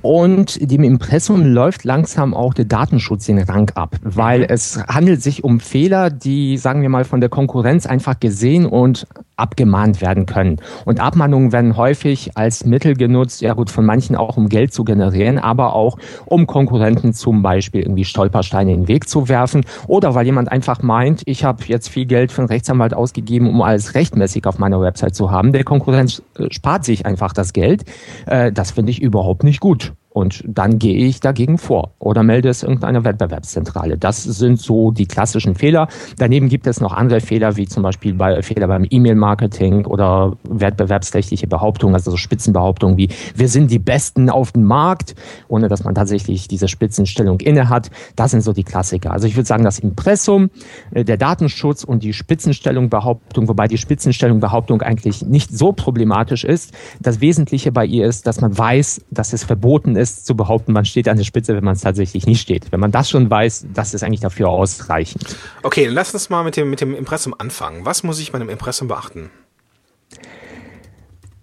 Und 0.01 0.59
dem 0.69 0.83
Impressum 0.83 1.45
läuft 1.45 1.85
langsam 1.85 2.33
auch 2.33 2.53
der 2.53 2.65
Datenschutz 2.65 3.27
den 3.27 3.39
Rang 3.39 3.71
ab, 3.75 3.95
weil 4.01 4.39
mhm. 4.39 4.47
es 4.49 4.83
handelt 4.89 5.23
sich 5.23 5.45
um 5.45 5.61
Fehler, 5.61 6.09
die, 6.09 6.57
sagen 6.57 6.81
wir 6.81 6.89
mal, 6.89 7.05
von 7.05 7.21
der 7.21 7.29
Konkurrenz 7.29 7.85
einfach 7.85 8.19
gesehen 8.19 8.65
und 8.65 9.07
abgemahnt 9.41 10.01
werden 10.01 10.25
können. 10.25 10.57
Und 10.85 10.99
Abmahnungen 10.99 11.51
werden 11.51 11.75
häufig 11.77 12.31
als 12.35 12.65
Mittel 12.65 12.95
genutzt, 12.95 13.41
ja 13.41 13.53
gut, 13.53 13.69
von 13.69 13.85
manchen 13.85 14.15
auch 14.15 14.37
um 14.37 14.47
Geld 14.49 14.73
zu 14.73 14.83
generieren, 14.83 15.37
aber 15.37 15.73
auch 15.73 15.97
um 16.25 16.47
Konkurrenten 16.47 17.13
zum 17.13 17.41
Beispiel 17.41 17.81
irgendwie 17.81 18.05
Stolpersteine 18.05 18.73
in 18.73 18.81
den 18.81 18.87
Weg 18.87 19.09
zu 19.09 19.27
werfen 19.27 19.65
oder 19.87 20.15
weil 20.15 20.25
jemand 20.25 20.51
einfach 20.51 20.81
meint, 20.81 21.23
ich 21.25 21.43
habe 21.43 21.63
jetzt 21.65 21.89
viel 21.89 22.05
Geld 22.05 22.31
für 22.31 22.41
einen 22.41 22.49
Rechtsanwalt 22.49 22.93
ausgegeben, 22.93 23.49
um 23.49 23.61
alles 23.61 23.95
rechtmäßig 23.95 24.45
auf 24.45 24.59
meiner 24.59 24.79
Website 24.81 25.15
zu 25.15 25.31
haben. 25.31 25.51
Der 25.51 25.63
Konkurrenz 25.63 26.21
äh, 26.37 26.47
spart 26.51 26.85
sich 26.85 27.05
einfach 27.05 27.33
das 27.33 27.53
Geld. 27.53 27.83
Äh, 28.25 28.51
das 28.51 28.71
finde 28.71 28.91
ich 28.91 29.01
überhaupt 29.01 29.43
nicht 29.43 29.59
gut. 29.59 29.93
Und 30.13 30.43
dann 30.45 30.77
gehe 30.77 30.95
ich 30.95 31.21
dagegen 31.21 31.57
vor 31.57 31.93
oder 31.99 32.21
melde 32.21 32.49
es 32.49 32.63
irgendeiner 32.63 33.05
Wettbewerbszentrale. 33.05 33.97
Das 33.97 34.23
sind 34.23 34.59
so 34.59 34.91
die 34.91 35.05
klassischen 35.05 35.55
Fehler. 35.55 35.87
Daneben 36.17 36.49
gibt 36.49 36.67
es 36.67 36.81
noch 36.81 36.91
andere 36.91 37.21
Fehler, 37.21 37.55
wie 37.55 37.65
zum 37.65 37.81
Beispiel 37.81 38.13
bei 38.13 38.41
Fehler 38.41 38.67
beim 38.67 38.85
E-Mail-Marketing 38.89 39.85
oder 39.85 40.35
wettbewerbsrechtliche 40.43 41.47
Behauptungen, 41.47 41.95
also 41.95 42.11
so 42.11 42.17
Spitzenbehauptungen 42.17 42.97
wie 42.97 43.09
wir 43.35 43.47
sind 43.47 43.71
die 43.71 43.79
Besten 43.79 44.29
auf 44.29 44.51
dem 44.51 44.63
Markt, 44.63 45.15
ohne 45.47 45.69
dass 45.69 45.83
man 45.83 45.95
tatsächlich 45.95 46.47
diese 46.47 46.67
Spitzenstellung 46.67 47.39
inne 47.39 47.69
hat. 47.69 47.89
Das 48.15 48.31
sind 48.31 48.41
so 48.41 48.51
die 48.51 48.63
Klassiker. 48.63 49.11
Also 49.11 49.27
ich 49.27 49.35
würde 49.35 49.47
sagen, 49.47 49.63
das 49.63 49.79
Impressum, 49.79 50.49
äh, 50.91 51.05
der 51.05 51.17
Datenschutz 51.17 51.83
und 51.83 52.03
die 52.03 52.13
Spitzenstellung 52.13 52.89
Behauptung, 52.89 53.47
wobei 53.47 53.67
die 53.67 53.77
Spitzenstellung 53.77 54.39
Behauptung 54.39 54.81
eigentlich 54.81 55.25
nicht 55.25 55.51
so 55.51 55.71
problematisch 55.71 56.43
ist. 56.43 56.73
Das 56.99 57.21
Wesentliche 57.21 57.71
bei 57.71 57.85
ihr 57.85 58.07
ist, 58.07 58.27
dass 58.27 58.41
man 58.41 58.57
weiß, 58.57 59.05
dass 59.09 59.33
es 59.33 59.43
verboten 59.43 59.95
ist, 59.95 60.00
ist, 60.01 60.25
zu 60.25 60.35
behaupten, 60.35 60.73
man 60.73 60.85
steht 60.85 61.07
an 61.07 61.17
der 61.17 61.23
Spitze, 61.23 61.55
wenn 61.55 61.63
man 61.63 61.75
es 61.75 61.81
tatsächlich 61.81 62.25
nicht 62.25 62.41
steht. 62.41 62.71
Wenn 62.71 62.79
man 62.79 62.91
das 62.91 63.09
schon 63.09 63.29
weiß, 63.29 63.67
das 63.73 63.93
ist 63.93 64.03
eigentlich 64.03 64.19
dafür 64.19 64.49
ausreichend. 64.49 65.35
Okay, 65.63 65.85
dann 65.85 65.93
lass 65.93 66.13
uns 66.13 66.29
mal 66.29 66.43
mit 66.43 66.57
dem, 66.57 66.69
mit 66.69 66.81
dem 66.81 66.95
Impressum 66.95 67.33
anfangen. 67.37 67.85
Was 67.85 68.03
muss 68.03 68.19
ich 68.19 68.31
bei 68.31 68.39
einem 68.39 68.49
Impressum 68.49 68.87
beachten? 68.87 69.29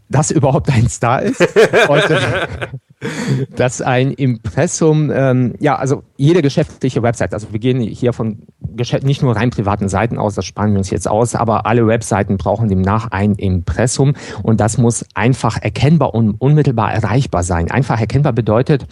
Dass 0.08 0.30
überhaupt 0.30 0.70
eins 0.70 1.00
da 1.00 1.18
ist. 1.18 1.40
dass 3.54 3.80
ein 3.80 4.10
Impressum, 4.12 5.10
ähm, 5.14 5.54
ja, 5.60 5.76
also 5.76 6.02
jede 6.16 6.42
geschäftliche 6.42 7.02
Website, 7.02 7.32
also 7.32 7.52
wir 7.52 7.60
gehen 7.60 7.80
hier 7.80 8.12
von 8.12 8.42
nicht 9.02 9.22
nur 9.22 9.36
rein 9.36 9.50
privaten 9.50 9.88
Seiten 9.88 10.18
aus, 10.18 10.34
das 10.34 10.44
sparen 10.44 10.72
wir 10.72 10.78
uns 10.78 10.90
jetzt 10.90 11.08
aus, 11.08 11.34
aber 11.34 11.66
alle 11.66 11.86
Webseiten 11.86 12.36
brauchen 12.36 12.68
demnach 12.68 13.10
ein 13.10 13.34
Impressum 13.34 14.14
und 14.42 14.60
das 14.60 14.78
muss 14.78 15.04
einfach 15.14 15.60
erkennbar 15.60 16.14
und 16.14 16.32
unmittelbar 16.32 16.92
erreichbar 16.92 17.42
sein. 17.42 17.70
Einfach 17.70 18.00
erkennbar 18.00 18.32
bedeutet, 18.32 18.86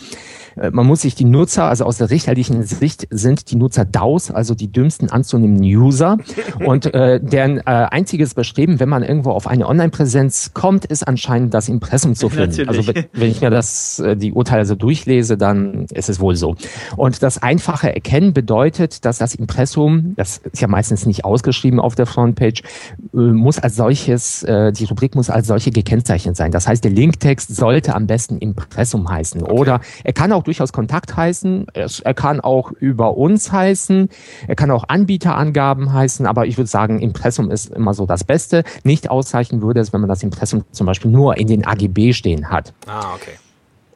man 0.73 0.87
muss 0.87 1.03
sich 1.03 1.15
die 1.15 1.25
Nutzer, 1.25 1.65
also 1.65 1.85
aus 1.85 1.99
der 1.99 2.11
richterlichen 2.11 2.63
Sicht 2.65 3.07
sind 3.11 3.51
die 3.51 3.57
Nutzer 3.57 3.85
DAOs, 3.85 4.31
also 4.31 4.55
die 4.55 4.71
dümmsten 4.73 5.11
anzunehmenden 5.11 5.65
User. 5.65 6.19
Und 6.65 6.93
äh, 6.95 7.21
deren 7.21 7.59
äh, 7.59 7.63
einziges 7.65 8.35
Bestreben, 8.35 8.81
wenn 8.81 8.89
man 8.89 9.03
irgendwo 9.03 9.31
auf 9.31 9.47
eine 9.47 9.67
Online-Präsenz 9.67 10.53
kommt, 10.55 10.85
ist 10.85 11.07
anscheinend 11.07 11.55
das 11.55 11.69
Impressum 11.69 12.15
zu 12.15 12.29
finden. 12.29 12.69
Also 12.69 12.87
wenn 12.87 13.31
ich 13.31 13.41
mir 13.41 13.51
das, 13.51 13.99
äh, 13.99 14.17
die 14.17 14.33
Urteile 14.33 14.65
so 14.65 14.75
durchlese, 14.75 15.37
dann 15.37 15.87
ist 15.93 16.09
es 16.09 16.21
wohl 16.21 16.37
so. 16.37 16.57
Und 16.97 17.23
das 17.23 17.43
einfache 17.43 17.95
Erkennen 17.95 18.33
bedeutet, 18.33 19.05
dass 19.05 19.19
das 19.19 19.35
Impressum, 19.35 20.15
das 20.17 20.39
ist 20.39 20.61
ja 20.61 20.69
meistens 20.69 21.07
nicht 21.07 21.25
ausgeschrieben 21.25 21.81
auf 21.81 21.95
der 21.95 22.07
Frontpage, 22.07 22.63
äh, 22.63 23.19
muss 23.19 23.59
als 23.59 23.77
solches, 23.77 24.43
äh, 24.45 24.73
die 24.73 24.85
Rubrik 24.85 25.15
muss 25.15 25.31
als 25.31 25.47
solche 25.47 25.71
gekennzeichnet 25.71 26.37
sein. 26.37 26.51
Das 26.51 26.67
heißt, 26.67 26.85
der 26.85 26.93
Linktext 26.93 27.55
sollte 27.55 27.95
am 27.95 28.07
besten 28.07 28.39
Impressum 28.39 29.09
heißen. 29.09 29.43
Okay. 29.43 29.53
Oder 29.53 29.81
er 30.05 30.13
kann 30.13 30.33
auch 30.33 30.46
durchaus 30.47 30.73
Kontakt 30.73 31.17
heißen. 31.17 31.67
Er 31.75 32.15
kann 32.15 32.41
auch 32.41 32.73
über 32.73 33.17
uns 33.17 33.53
heißen. 33.53 34.09
Er 34.47 34.57
kann 34.57 34.71
auch 34.71 34.85
Anbieterangaben 34.89 35.93
heißen. 35.93 36.27
Aber 36.27 36.47
ich 36.47 36.57
würde 36.57 36.69
sagen, 36.69 37.01
Impressum 37.01 37.51
ist 37.51 37.71
immer 37.71 37.95
so 37.95 38.07
das 38.07 38.25
Beste. 38.25 38.65
Nicht 38.85 39.11
ausreichen 39.11 39.63
würde 39.63 39.81
es, 39.81 39.93
wenn 39.93 40.01
man 40.01 40.09
das 40.09 40.23
Impressum 40.23 40.65
zum 40.71 40.87
Beispiel 40.87 41.11
nur 41.11 41.37
in 41.37 41.47
den 41.47 41.67
AGB 41.67 42.13
stehen 42.13 42.51
hat. 42.51 42.75
Ah, 42.87 43.15
okay. 43.15 43.33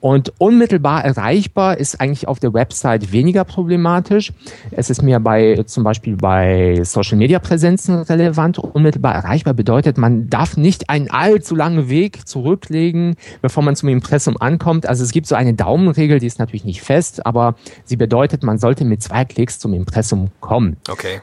Und 0.00 0.32
unmittelbar 0.38 1.04
erreichbar 1.04 1.76
ist 1.76 2.00
eigentlich 2.00 2.26
auf 2.26 2.40
der 2.40 2.54
Website 2.54 3.12
weniger 3.12 3.44
problematisch. 3.44 4.32
Es 4.70 4.88
ist 4.90 5.02
mir 5.02 5.20
bei 5.20 5.62
zum 5.66 5.84
Beispiel 5.84 6.16
bei 6.16 6.80
Social 6.84 7.18
Media 7.18 7.38
Präsenzen 7.38 7.96
relevant. 7.96 8.58
Unmittelbar 8.58 9.14
erreichbar 9.14 9.54
bedeutet, 9.54 9.98
man 9.98 10.30
darf 10.30 10.56
nicht 10.56 10.88
einen 10.88 11.10
allzu 11.10 11.54
langen 11.54 11.88
Weg 11.88 12.26
zurücklegen, 12.26 13.16
bevor 13.42 13.62
man 13.62 13.76
zum 13.76 13.90
Impressum 13.90 14.36
ankommt. 14.40 14.86
Also 14.86 15.04
es 15.04 15.12
gibt 15.12 15.26
so 15.26 15.34
eine 15.34 15.54
Daumenregel, 15.54 16.18
die 16.18 16.26
ist 16.26 16.38
natürlich 16.38 16.64
nicht 16.64 16.82
fest, 16.82 17.26
aber 17.26 17.54
sie 17.84 17.96
bedeutet, 17.96 18.42
man 18.42 18.58
sollte 18.58 18.84
mit 18.84 19.02
zwei 19.02 19.24
Klicks 19.24 19.58
zum 19.58 19.74
Impressum 19.74 20.30
kommen. 20.40 20.76
Okay. 20.88 21.20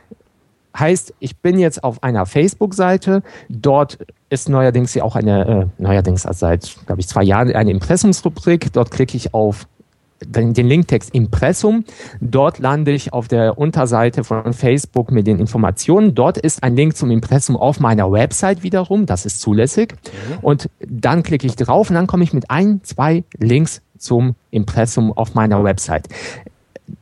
Heißt, 0.78 1.14
ich 1.20 1.38
bin 1.38 1.60
jetzt 1.60 1.84
auf 1.84 2.04
einer 2.04 2.26
Facebook-Seite, 2.26 3.24
dort 3.50 4.00
ist 4.30 4.50
neuerdings 4.50 4.94
ja 4.94 5.04
auch 5.04 5.16
eine, 5.16 5.70
äh, 5.80 5.82
neuerdings 5.82 6.26
also 6.26 6.40
seit, 6.40 6.76
glaube 6.86 7.02
ich, 7.02 7.08
zwei 7.08 7.24
Jahren 7.24 7.54
eine 7.54 7.72
Impressumsrubrik. 7.72 8.74
Dort 8.74 8.92
klicke 8.92 9.16
ich 9.16 9.34
auf 9.34 9.68
den, 10.24 10.54
den 10.54 10.68
Linktext 10.68 11.14
Impressum. 11.14 11.86
Dort 12.20 12.60
lande 12.60 12.92
ich 12.92 13.14
auf 13.14 13.28
der 13.28 13.58
Unterseite 13.58 14.24
von 14.24 14.54
Facebook 14.54 15.12
mit 15.12 15.28
den 15.28 15.40
Informationen. 15.40 16.16
Dort 16.16 16.38
ist 16.38 16.64
ein 16.64 16.76
Link 16.76 16.98
zum 16.98 17.12
Impressum 17.12 17.56
auf 17.56 17.80
meiner 17.80 18.12
Website 18.12 18.64
wiederum. 18.64 19.06
Das 19.06 19.26
ist 19.26 19.42
zulässig. 19.42 19.94
Mhm. 19.94 20.38
Und 20.42 20.70
dann 20.80 21.24
klicke 21.24 21.48
ich 21.48 21.56
drauf 21.56 21.90
und 21.90 21.96
dann 21.96 22.08
komme 22.08 22.24
ich 22.24 22.34
mit 22.34 22.50
ein, 22.50 22.82
zwei 22.84 23.24
Links 23.38 23.82
zum 23.98 24.36
Impressum 24.52 25.14
auf 25.14 25.34
meiner 25.34 25.64
Website 25.64 26.08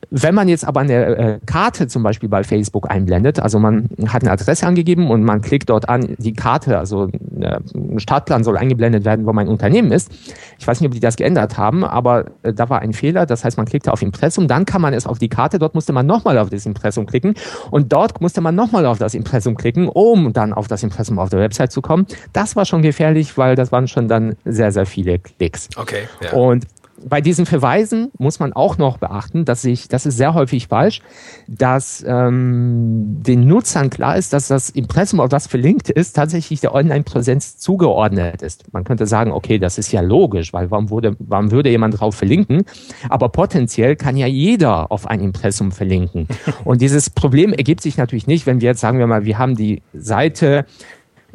wenn 0.09 0.35
man 0.35 0.47
jetzt 0.47 0.65
aber 0.65 0.81
eine 0.81 0.93
äh, 0.93 1.39
Karte 1.45 1.87
zum 1.87 2.03
Beispiel 2.03 2.29
bei 2.29 2.43
Facebook 2.43 2.89
einblendet, 2.89 3.39
also 3.39 3.59
man 3.59 3.89
hat 4.07 4.23
eine 4.23 4.31
Adresse 4.31 4.65
angegeben 4.65 5.09
und 5.09 5.23
man 5.23 5.41
klickt 5.41 5.69
dort 5.69 5.89
an, 5.89 6.15
die 6.17 6.33
Karte, 6.33 6.77
also 6.77 7.07
äh, 7.39 7.59
ein 7.73 7.99
Startplan 7.99 8.43
soll 8.43 8.57
eingeblendet 8.57 9.05
werden, 9.05 9.25
wo 9.25 9.33
mein 9.33 9.47
Unternehmen 9.47 9.91
ist. 9.91 10.11
Ich 10.59 10.67
weiß 10.67 10.79
nicht, 10.81 10.87
ob 10.87 10.93
die 10.93 10.99
das 10.99 11.15
geändert 11.15 11.57
haben, 11.57 11.83
aber 11.83 12.25
äh, 12.43 12.53
da 12.53 12.69
war 12.69 12.79
ein 12.79 12.93
Fehler. 12.93 13.25
Das 13.25 13.43
heißt, 13.43 13.57
man 13.57 13.65
klickte 13.65 13.91
auf 13.91 14.01
Impressum, 14.01 14.47
dann 14.47 14.65
kann 14.65 14.81
man 14.81 14.93
es 14.93 15.07
auf 15.07 15.19
die 15.19 15.29
Karte, 15.29 15.59
dort 15.59 15.75
musste 15.75 15.93
man 15.93 16.05
nochmal 16.05 16.37
auf 16.37 16.49
das 16.49 16.65
Impressum 16.65 17.05
klicken 17.05 17.35
und 17.71 17.91
dort 17.93 18.21
musste 18.21 18.41
man 18.41 18.55
nochmal 18.55 18.85
auf 18.85 18.97
das 18.97 19.13
Impressum 19.13 19.55
klicken, 19.55 19.87
um 19.87 20.33
dann 20.33 20.53
auf 20.53 20.67
das 20.67 20.83
Impressum 20.83 21.19
auf 21.19 21.29
der 21.29 21.39
Website 21.39 21.71
zu 21.71 21.81
kommen. 21.81 22.05
Das 22.33 22.55
war 22.55 22.65
schon 22.65 22.81
gefährlich, 22.81 23.37
weil 23.37 23.55
das 23.55 23.71
waren 23.71 23.87
schon 23.87 24.07
dann 24.07 24.35
sehr, 24.45 24.71
sehr 24.71 24.85
viele 24.85 25.19
Klicks. 25.19 25.69
Okay. 25.77 26.03
Ja. 26.21 26.33
Und 26.33 26.65
bei 27.07 27.21
diesen 27.21 27.45
Verweisen 27.45 28.11
muss 28.17 28.39
man 28.39 28.51
auch 28.51 28.77
noch 28.77 28.97
beachten, 28.97 29.45
dass 29.45 29.63
ich, 29.63 29.87
das 29.87 30.05
ist 30.05 30.17
sehr 30.17 30.33
häufig 30.33 30.67
falsch, 30.67 31.01
dass 31.47 32.03
ähm, 32.07 33.21
den 33.21 33.45
Nutzern 33.47 33.91
klar 33.91 34.17
ist, 34.17 34.33
dass 34.33 34.47
das 34.47 34.71
Impressum, 34.71 35.19
auf 35.19 35.29
das 35.29 35.45
verlinkt 35.45 35.89
ist, 35.89 36.13
tatsächlich 36.13 36.61
der 36.61 36.73
Online-Präsenz 36.73 37.57
zugeordnet 37.57 38.41
ist. 38.41 38.73
Man 38.73 38.83
könnte 38.83 39.05
sagen, 39.05 39.31
okay, 39.31 39.59
das 39.59 39.77
ist 39.77 39.91
ja 39.91 40.01
logisch, 40.01 40.51
weil 40.51 40.71
warum, 40.71 40.89
wurde, 40.89 41.15
warum 41.19 41.51
würde 41.51 41.69
jemand 41.69 41.99
drauf 41.99 42.15
verlinken? 42.15 42.63
Aber 43.09 43.29
potenziell 43.29 43.95
kann 43.95 44.17
ja 44.17 44.27
jeder 44.27 44.91
auf 44.91 45.05
ein 45.05 45.19
Impressum 45.19 45.71
verlinken. 45.71 46.27
Und 46.63 46.81
dieses 46.81 47.11
Problem 47.11 47.53
ergibt 47.53 47.81
sich 47.81 47.97
natürlich 47.97 48.25
nicht, 48.25 48.47
wenn 48.47 48.61
wir 48.61 48.69
jetzt 48.69 48.81
sagen 48.81 48.97
wir 48.97 49.07
mal, 49.07 49.25
wir 49.25 49.37
haben 49.37 49.55
die 49.55 49.83
Seite, 49.93 50.65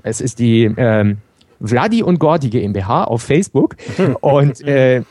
es 0.02 0.20
ist 0.20 0.40
die 0.40 0.64
ähm, 0.76 1.18
Vladi 1.62 2.02
und 2.02 2.18
Gordi 2.18 2.48
GmbH 2.48 3.04
auf 3.04 3.22
Facebook 3.22 3.76
und 4.20 4.62
äh, 4.62 5.02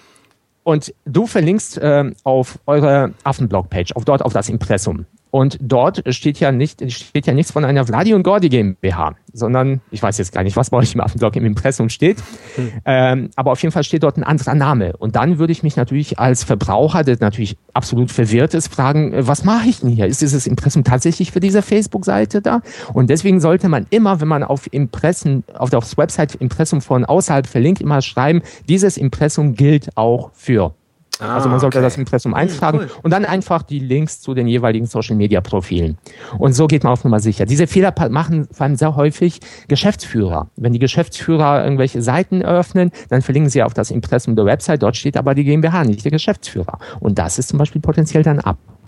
und 0.70 0.94
du 1.06 1.26
verlinkst 1.26 1.80
äh, 1.80 2.12
auf 2.24 2.60
eure 2.68 3.14
Affenblog-Page, 3.24 3.96
auf 3.96 4.06
dort 4.06 4.22
auf 4.22 4.34
das 4.34 4.50
Impressum. 4.50 5.06
Und 5.32 5.58
dort 5.62 6.04
steht 6.14 6.40
ja 6.40 6.52
nicht, 6.52 6.92
steht 6.92 7.28
ja 7.28 7.34
nichts 7.34 7.52
von 7.52 7.64
einer 7.64 7.86
Vladi 7.86 8.14
und 8.14 8.24
Gordi 8.24 8.50
GmbH, 8.50 9.16
sondern 9.32 9.82
ich 9.92 10.02
weiß 10.02 10.18
jetzt 10.18 10.32
gar 10.32 10.44
nicht, 10.44 10.56
was 10.56 10.72
bei 10.72 10.78
euch 10.78 10.96
im 10.96 11.02
Affenblog 11.02 11.36
im 11.36 11.46
Impressum 11.46 11.90
steht. 11.90 12.18
Hm. 12.56 12.72
Ähm, 12.86 13.30
aber 13.36 13.52
auf 13.52 13.62
jeden 13.62 13.72
Fall 13.72 13.84
steht 13.84 14.04
dort 14.04 14.18
ein 14.18 14.24
anderer 14.24 14.56
Name. 14.56 14.98
Und 14.98 15.16
dann 15.16 15.38
würde 15.38 15.52
ich 15.52 15.62
mich 15.62 15.76
natürlich 15.76 16.18
als 16.18 16.44
Verbraucher, 16.44 17.04
der 17.04 17.18
natürlich 17.20 17.58
absolut 17.74 18.12
verwirrt 18.12 18.56
ist, 18.56 18.74
fragen, 18.74 19.14
äh, 19.14 19.28
was 19.28 19.44
mache 19.44 19.70
ich 19.70 19.82
denn 19.82 19.90
hier? 19.90 20.08
Ist 20.08 20.22
dieses 20.22 20.48
Impressum 20.48 20.84
tatsächlich 20.84 21.32
für 21.32 21.40
diese 21.40 21.62
Facebook-Seite 21.62 22.42
da? 22.42 22.62
Und 22.94 23.10
deswegen 23.10 23.40
sollte 23.40 23.70
man 23.70 23.86
immer, 23.92 24.22
wenn 24.22 24.28
man 24.28 24.44
auf 24.44 24.72
Impressen, 24.74 25.44
auf 25.54 25.70
der 25.70 25.82
Website 25.98 26.36
Impressum 26.36 26.82
von 26.82 27.06
außerhalb 27.06 27.46
verlinkt, 27.46 27.82
immer 27.82 28.02
schreiben, 28.02 28.42
dieses 28.68 28.98
Impressum 28.98 29.54
gilt 29.54 29.96
auch 29.96 30.32
für 30.34 30.74
Ah, 31.20 31.36
also 31.36 31.50
man 31.50 31.60
sollte 31.60 31.80
okay. 31.80 31.86
das 31.86 31.98
Impressum 31.98 32.34
eintragen 32.34 32.80
cool. 32.80 32.90
und 33.04 33.12
dann 33.12 33.26
einfach 33.26 33.62
die 33.64 33.80
Links 33.80 34.22
zu 34.22 34.34
den 34.34 34.48
jeweiligen 34.48 34.86
Social 34.86 35.18
Media 35.18 35.42
Profilen. 35.42 35.98
Und 36.38 36.54
so 36.54 36.68
geht 36.68 36.84
man 36.84 36.94
auf 36.94 37.04
Nummer 37.04 37.20
sicher. 37.20 37.46
Diese 37.46 37.68
Fehler 37.68 37.94
machen 38.10 38.48
vor 38.52 38.66
allem 38.66 38.76
sehr 38.78 38.96
häufig 38.96 39.40
Geschäftsführer. 39.68 40.50
Wenn 40.56 40.72
die 40.72 40.80
Geschäftsführer 40.80 41.64
irgendwelche 41.64 42.02
Seiten 42.02 42.42
eröffnen, 42.42 42.92
dann 43.10 43.22
verlinken 43.22 43.50
sie 43.50 43.64
auf 43.64 43.74
das 43.74 43.92
Impressum 43.92 44.38
der 44.38 44.46
Website. 44.46 44.82
Dort 44.82 44.96
steht 44.96 45.18
aber 45.18 45.36
die 45.36 45.44
GmbH, 45.44 45.84
nicht 45.84 46.06
der 46.06 46.12
Geschäftsführer. 46.12 46.80
Und 47.02 47.20
das 47.20 47.38
ist 47.38 47.50
zum 47.50 47.60
Beispiel 47.60 47.82
potenziell 47.82 48.24
dann 48.24 48.40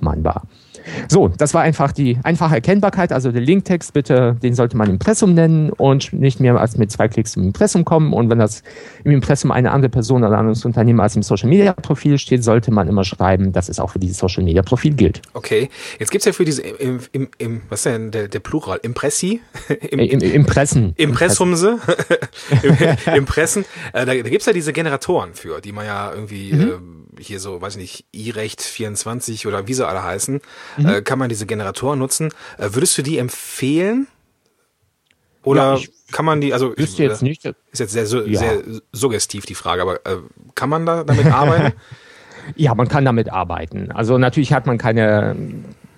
abmahnbar. 0.01 0.43
So, 1.07 1.27
das 1.27 1.53
war 1.53 1.61
einfach 1.61 1.91
die 1.91 2.17
einfache 2.23 2.55
Erkennbarkeit. 2.55 3.13
Also 3.13 3.31
der 3.31 3.41
Linktext, 3.41 3.93
bitte, 3.93 4.35
den 4.41 4.55
sollte 4.55 4.75
man 4.75 4.89
Impressum 4.89 5.35
nennen 5.35 5.69
und 5.69 6.11
nicht 6.11 6.39
mehr 6.39 6.59
als 6.59 6.77
mit 6.77 6.91
zwei 6.91 7.07
Klicks 7.07 7.35
im 7.35 7.43
Impressum 7.43 7.85
kommen. 7.85 8.13
Und 8.13 8.29
wenn 8.31 8.39
das 8.39 8.63
im 9.03 9.11
Impressum 9.11 9.51
eine 9.51 9.71
andere 9.71 9.89
Person 9.89 10.23
oder 10.23 10.33
ein 10.33 10.39
anderes 10.39 10.65
Unternehmen 10.65 10.99
als 10.99 11.15
im 11.15 11.21
Social 11.21 11.49
Media 11.49 11.73
Profil 11.73 12.17
steht, 12.17 12.43
sollte 12.43 12.71
man 12.71 12.87
immer 12.87 13.03
schreiben, 13.03 13.51
dass 13.51 13.69
es 13.69 13.79
auch 13.79 13.91
für 13.91 13.99
dieses 13.99 14.17
Social 14.17 14.43
Media 14.43 14.63
Profil 14.63 14.95
gilt. 14.95 15.21
Okay, 15.33 15.69
jetzt 15.99 16.09
gibt 16.09 16.21
es 16.21 16.25
ja 16.25 16.33
für 16.33 16.45
diese, 16.45 16.63
im, 16.63 16.99
im, 17.11 17.29
im, 17.37 17.61
was 17.69 17.81
ist 17.81 17.85
denn 17.85 18.11
der, 18.11 18.27
der 18.27 18.39
Plural? 18.39 18.79
Impressi? 18.81 19.41
Im, 19.91 19.99
Im, 19.99 20.19
Impressen. 20.19 20.93
Impressumse? 20.97 21.77
Impressen. 23.15 23.65
Äh, 23.93 24.05
da 24.05 24.13
da 24.13 24.29
gibt 24.29 24.41
es 24.41 24.45
ja 24.45 24.53
diese 24.53 24.73
Generatoren 24.73 25.33
für, 25.33 25.61
die 25.61 25.71
man 25.71 25.85
ja 25.85 26.11
irgendwie 26.11 26.53
mhm. 26.53 26.61
äh, 26.61 27.00
hier 27.19 27.39
so, 27.39 27.61
weiß 27.61 27.75
ich 27.75 27.81
nicht, 27.81 28.05
i-Recht 28.13 28.61
24 28.61 29.47
oder 29.47 29.67
wie 29.67 29.73
sie 29.73 29.87
alle 29.87 30.03
heißen, 30.03 30.41
mhm. 30.77 30.85
äh, 30.85 31.01
kann 31.01 31.19
man 31.19 31.29
diese 31.29 31.45
Generatoren 31.45 31.99
nutzen. 31.99 32.29
Äh, 32.57 32.69
würdest 32.71 32.97
du 32.97 33.01
die 33.01 33.17
empfehlen? 33.17 34.07
Oder 35.43 35.75
ja, 35.75 35.87
kann 36.11 36.25
man 36.25 36.39
die, 36.39 36.53
also 36.53 36.71
ist 36.71 36.99
jetzt 36.99 37.23
nicht. 37.23 37.45
Ist 37.71 37.79
jetzt 37.79 37.93
sehr, 37.93 38.05
ja. 38.27 38.39
sehr 38.39 38.61
suggestiv 38.91 39.45
die 39.45 39.55
Frage, 39.55 39.81
aber 39.81 39.95
äh, 40.05 40.17
kann 40.53 40.69
man 40.69 40.85
da 40.85 41.03
damit 41.03 41.25
arbeiten? 41.33 41.73
ja, 42.55 42.75
man 42.75 42.87
kann 42.87 43.05
damit 43.05 43.31
arbeiten. 43.31 43.91
Also 43.91 44.17
natürlich 44.17 44.53
hat 44.53 44.67
man 44.67 44.77
keine 44.77 45.35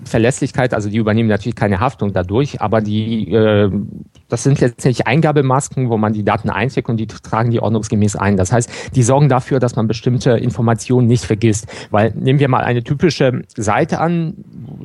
Verlässlichkeit, 0.05 0.73
also 0.73 0.89
die 0.89 0.97
übernehmen 0.97 1.29
natürlich 1.29 1.55
keine 1.55 1.79
Haftung 1.79 2.13
dadurch, 2.13 2.61
aber 2.61 2.81
die, 2.81 3.31
äh, 3.31 3.69
das 4.33 4.41
sind 4.41 4.59
letztendlich 4.61 5.05
Eingabemasken, 5.05 5.91
wo 5.91 5.97
man 5.97 6.11
die 6.11 6.25
Daten 6.25 6.49
einträgt 6.49 6.89
und 6.89 6.97
die 6.97 7.05
tragen 7.05 7.51
die 7.51 7.59
ordnungsgemäß 7.59 8.15
ein. 8.15 8.35
Das 8.35 8.51
heißt, 8.51 8.95
die 8.95 9.03
sorgen 9.03 9.29
dafür, 9.29 9.59
dass 9.59 9.75
man 9.75 9.87
bestimmte 9.87 10.31
Informationen 10.31 11.05
nicht 11.05 11.23
vergisst. 11.23 11.67
Weil 11.91 12.13
nehmen 12.15 12.39
wir 12.39 12.47
mal 12.47 12.63
eine 12.63 12.83
typische 12.83 13.43
Seite 13.55 13.99
an, 13.99 14.33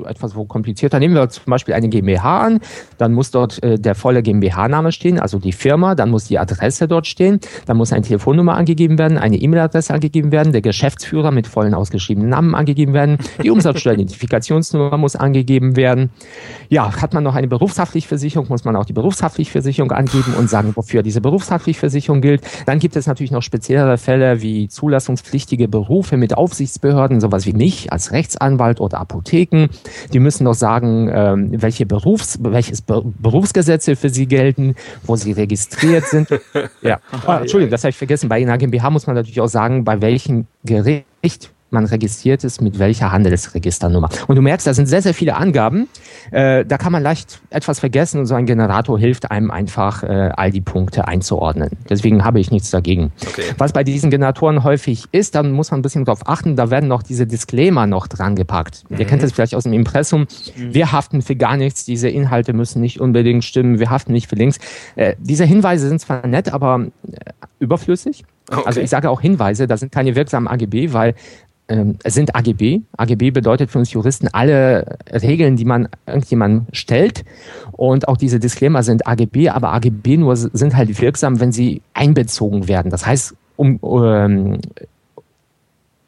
etwas 0.06 0.36
wo 0.36 0.44
komplizierter, 0.44 0.98
nehmen 0.98 1.14
wir 1.14 1.30
zum 1.30 1.44
Beispiel 1.46 1.72
eine 1.72 1.88
GmbH 1.88 2.40
an, 2.42 2.60
dann 2.98 3.14
muss 3.14 3.30
dort 3.30 3.62
äh, 3.62 3.78
der 3.78 3.94
volle 3.94 4.22
GmbH-Name 4.22 4.92
stehen, 4.92 5.18
also 5.18 5.38
die 5.38 5.52
Firma, 5.52 5.94
dann 5.94 6.10
muss 6.10 6.24
die 6.24 6.38
Adresse 6.38 6.86
dort 6.86 7.06
stehen, 7.06 7.40
dann 7.64 7.78
muss 7.78 7.90
eine 7.94 8.02
Telefonnummer 8.02 8.54
angegeben 8.54 8.98
werden, 8.98 9.16
eine 9.16 9.36
E-Mail-Adresse 9.36 9.94
angegeben 9.94 10.30
werden, 10.30 10.52
der 10.52 10.60
Geschäftsführer 10.60 11.30
mit 11.30 11.46
vollen 11.46 11.72
ausgeschriebenen 11.72 12.28
Namen 12.28 12.54
angegeben 12.54 12.92
werden, 12.92 13.16
die 13.42 13.48
Umsatzsteueridentifikationsnummer 13.48 14.98
muss 14.98 15.16
angegeben 15.16 15.74
werden. 15.76 16.10
Ja, 16.68 17.00
hat 17.00 17.14
man 17.14 17.24
noch 17.24 17.34
eine 17.34 17.48
Berufshaftpflichtversicherung, 17.48 18.48
muss 18.50 18.66
man 18.66 18.76
auch 18.76 18.84
die 18.84 18.92
Berufshaftpflichtversicherung 19.38 19.92
angeben 19.92 20.34
und 20.34 20.50
sagen, 20.50 20.72
wofür 20.74 21.02
diese 21.02 21.20
Berufshaftpflichtversicherung 21.20 22.20
gilt. 22.20 22.42
Dann 22.66 22.78
gibt 22.78 22.96
es 22.96 23.06
natürlich 23.06 23.30
noch 23.30 23.42
speziellere 23.42 23.96
Fälle 23.96 24.42
wie 24.42 24.68
zulassungspflichtige 24.68 25.68
Berufe 25.68 26.16
mit 26.16 26.36
Aufsichtsbehörden, 26.36 27.20
sowas 27.20 27.46
wie 27.46 27.52
mich 27.52 27.92
als 27.92 28.12
Rechtsanwalt 28.12 28.80
oder 28.80 28.98
Apotheken. 28.98 29.68
Die 30.12 30.18
müssen 30.18 30.44
noch 30.44 30.54
sagen, 30.54 31.10
ähm, 31.12 31.62
welche 31.62 31.86
Berufs, 31.86 32.38
welches 32.42 32.82
Berufsgesetze 32.82 33.94
für 33.94 34.10
sie 34.10 34.26
gelten, 34.26 34.74
wo 35.04 35.16
sie 35.16 35.32
registriert 35.32 36.04
sind. 36.04 36.28
ja. 36.82 36.98
Ah, 37.26 37.38
Entschuldigung, 37.38 37.70
das 37.70 37.84
habe 37.84 37.90
ich 37.90 37.96
vergessen. 37.96 38.28
Bei 38.28 38.36
einer 38.36 38.58
GmbH 38.58 38.90
muss 38.90 39.06
man 39.06 39.14
natürlich 39.14 39.40
auch 39.40 39.48
sagen, 39.48 39.84
bei 39.84 40.00
welchem 40.00 40.46
Gericht 40.64 41.50
man 41.70 41.84
registriert 41.84 42.44
ist, 42.44 42.60
mit 42.60 42.78
welcher 42.78 43.12
Handelsregisternummer. 43.12 44.08
Und 44.26 44.36
du 44.36 44.42
merkst, 44.42 44.66
da 44.66 44.74
sind 44.74 44.86
sehr, 44.86 45.02
sehr 45.02 45.14
viele 45.14 45.36
Angaben. 45.36 45.88
Äh, 46.30 46.64
da 46.64 46.78
kann 46.78 46.92
man 46.92 47.02
leicht 47.02 47.40
etwas 47.50 47.80
vergessen 47.80 48.20
und 48.20 48.26
so 48.26 48.34
ein 48.34 48.46
Generator 48.46 48.98
hilft 48.98 49.30
einem 49.30 49.50
einfach, 49.50 50.02
äh, 50.02 50.30
all 50.36 50.50
die 50.50 50.60
Punkte 50.60 51.06
einzuordnen. 51.06 51.70
Deswegen 51.88 52.24
habe 52.24 52.40
ich 52.40 52.50
nichts 52.50 52.70
dagegen. 52.70 53.12
Okay. 53.26 53.42
Was 53.58 53.72
bei 53.72 53.84
diesen 53.84 54.10
Generatoren 54.10 54.64
häufig 54.64 55.04
ist, 55.12 55.34
dann 55.34 55.52
muss 55.52 55.70
man 55.70 55.80
ein 55.80 55.82
bisschen 55.82 56.04
darauf 56.04 56.26
achten, 56.26 56.56
da 56.56 56.70
werden 56.70 56.88
noch 56.88 57.02
diese 57.02 57.26
Disclaimer 57.26 57.86
noch 57.86 58.06
dran 58.06 58.36
gepackt. 58.36 58.84
Mhm. 58.88 58.98
Ihr 58.98 59.06
kennt 59.06 59.22
das 59.22 59.32
vielleicht 59.32 59.54
aus 59.54 59.64
dem 59.64 59.72
Impressum. 59.72 60.26
Mhm. 60.56 60.74
Wir 60.74 60.92
haften 60.92 61.22
für 61.22 61.36
gar 61.36 61.56
nichts. 61.56 61.84
Diese 61.84 62.08
Inhalte 62.08 62.52
müssen 62.52 62.80
nicht 62.80 63.00
unbedingt 63.00 63.44
stimmen. 63.44 63.78
Wir 63.78 63.90
haften 63.90 64.12
nicht 64.12 64.28
für 64.28 64.36
Links. 64.36 64.58
Äh, 64.96 65.14
diese 65.18 65.44
Hinweise 65.44 65.88
sind 65.88 66.00
zwar 66.00 66.26
nett, 66.26 66.52
aber 66.52 66.86
äh, 67.10 67.32
überflüssig. 67.58 68.24
Okay. 68.50 68.62
Also 68.64 68.80
ich 68.80 68.90
sage 68.90 69.10
auch 69.10 69.20
Hinweise, 69.20 69.66
da 69.66 69.76
sind 69.76 69.92
keine 69.92 70.14
wirksamen 70.14 70.48
AGB, 70.48 70.92
weil 70.92 71.14
ähm, 71.68 71.98
es 72.02 72.14
sind 72.14 72.34
AGB. 72.34 72.80
AGB 72.96 73.30
bedeutet 73.30 73.70
für 73.70 73.78
uns 73.78 73.92
Juristen 73.92 74.28
alle 74.28 74.98
Regeln, 75.12 75.56
die 75.56 75.64
man 75.64 75.88
irgendjemand 76.06 76.74
stellt. 76.76 77.24
Und 77.72 78.08
auch 78.08 78.16
diese 78.16 78.40
Disclaimer 78.40 78.82
sind 78.82 79.06
AGB, 79.06 79.50
aber 79.50 79.72
AGB 79.72 80.16
nur 80.16 80.36
sind 80.36 80.76
halt 80.76 81.00
wirksam, 81.00 81.40
wenn 81.40 81.52
sie 81.52 81.82
einbezogen 81.94 82.68
werden. 82.68 82.90
Das 82.90 83.06
heißt, 83.06 83.34
um, 83.56 83.78
ähm, 83.82 84.60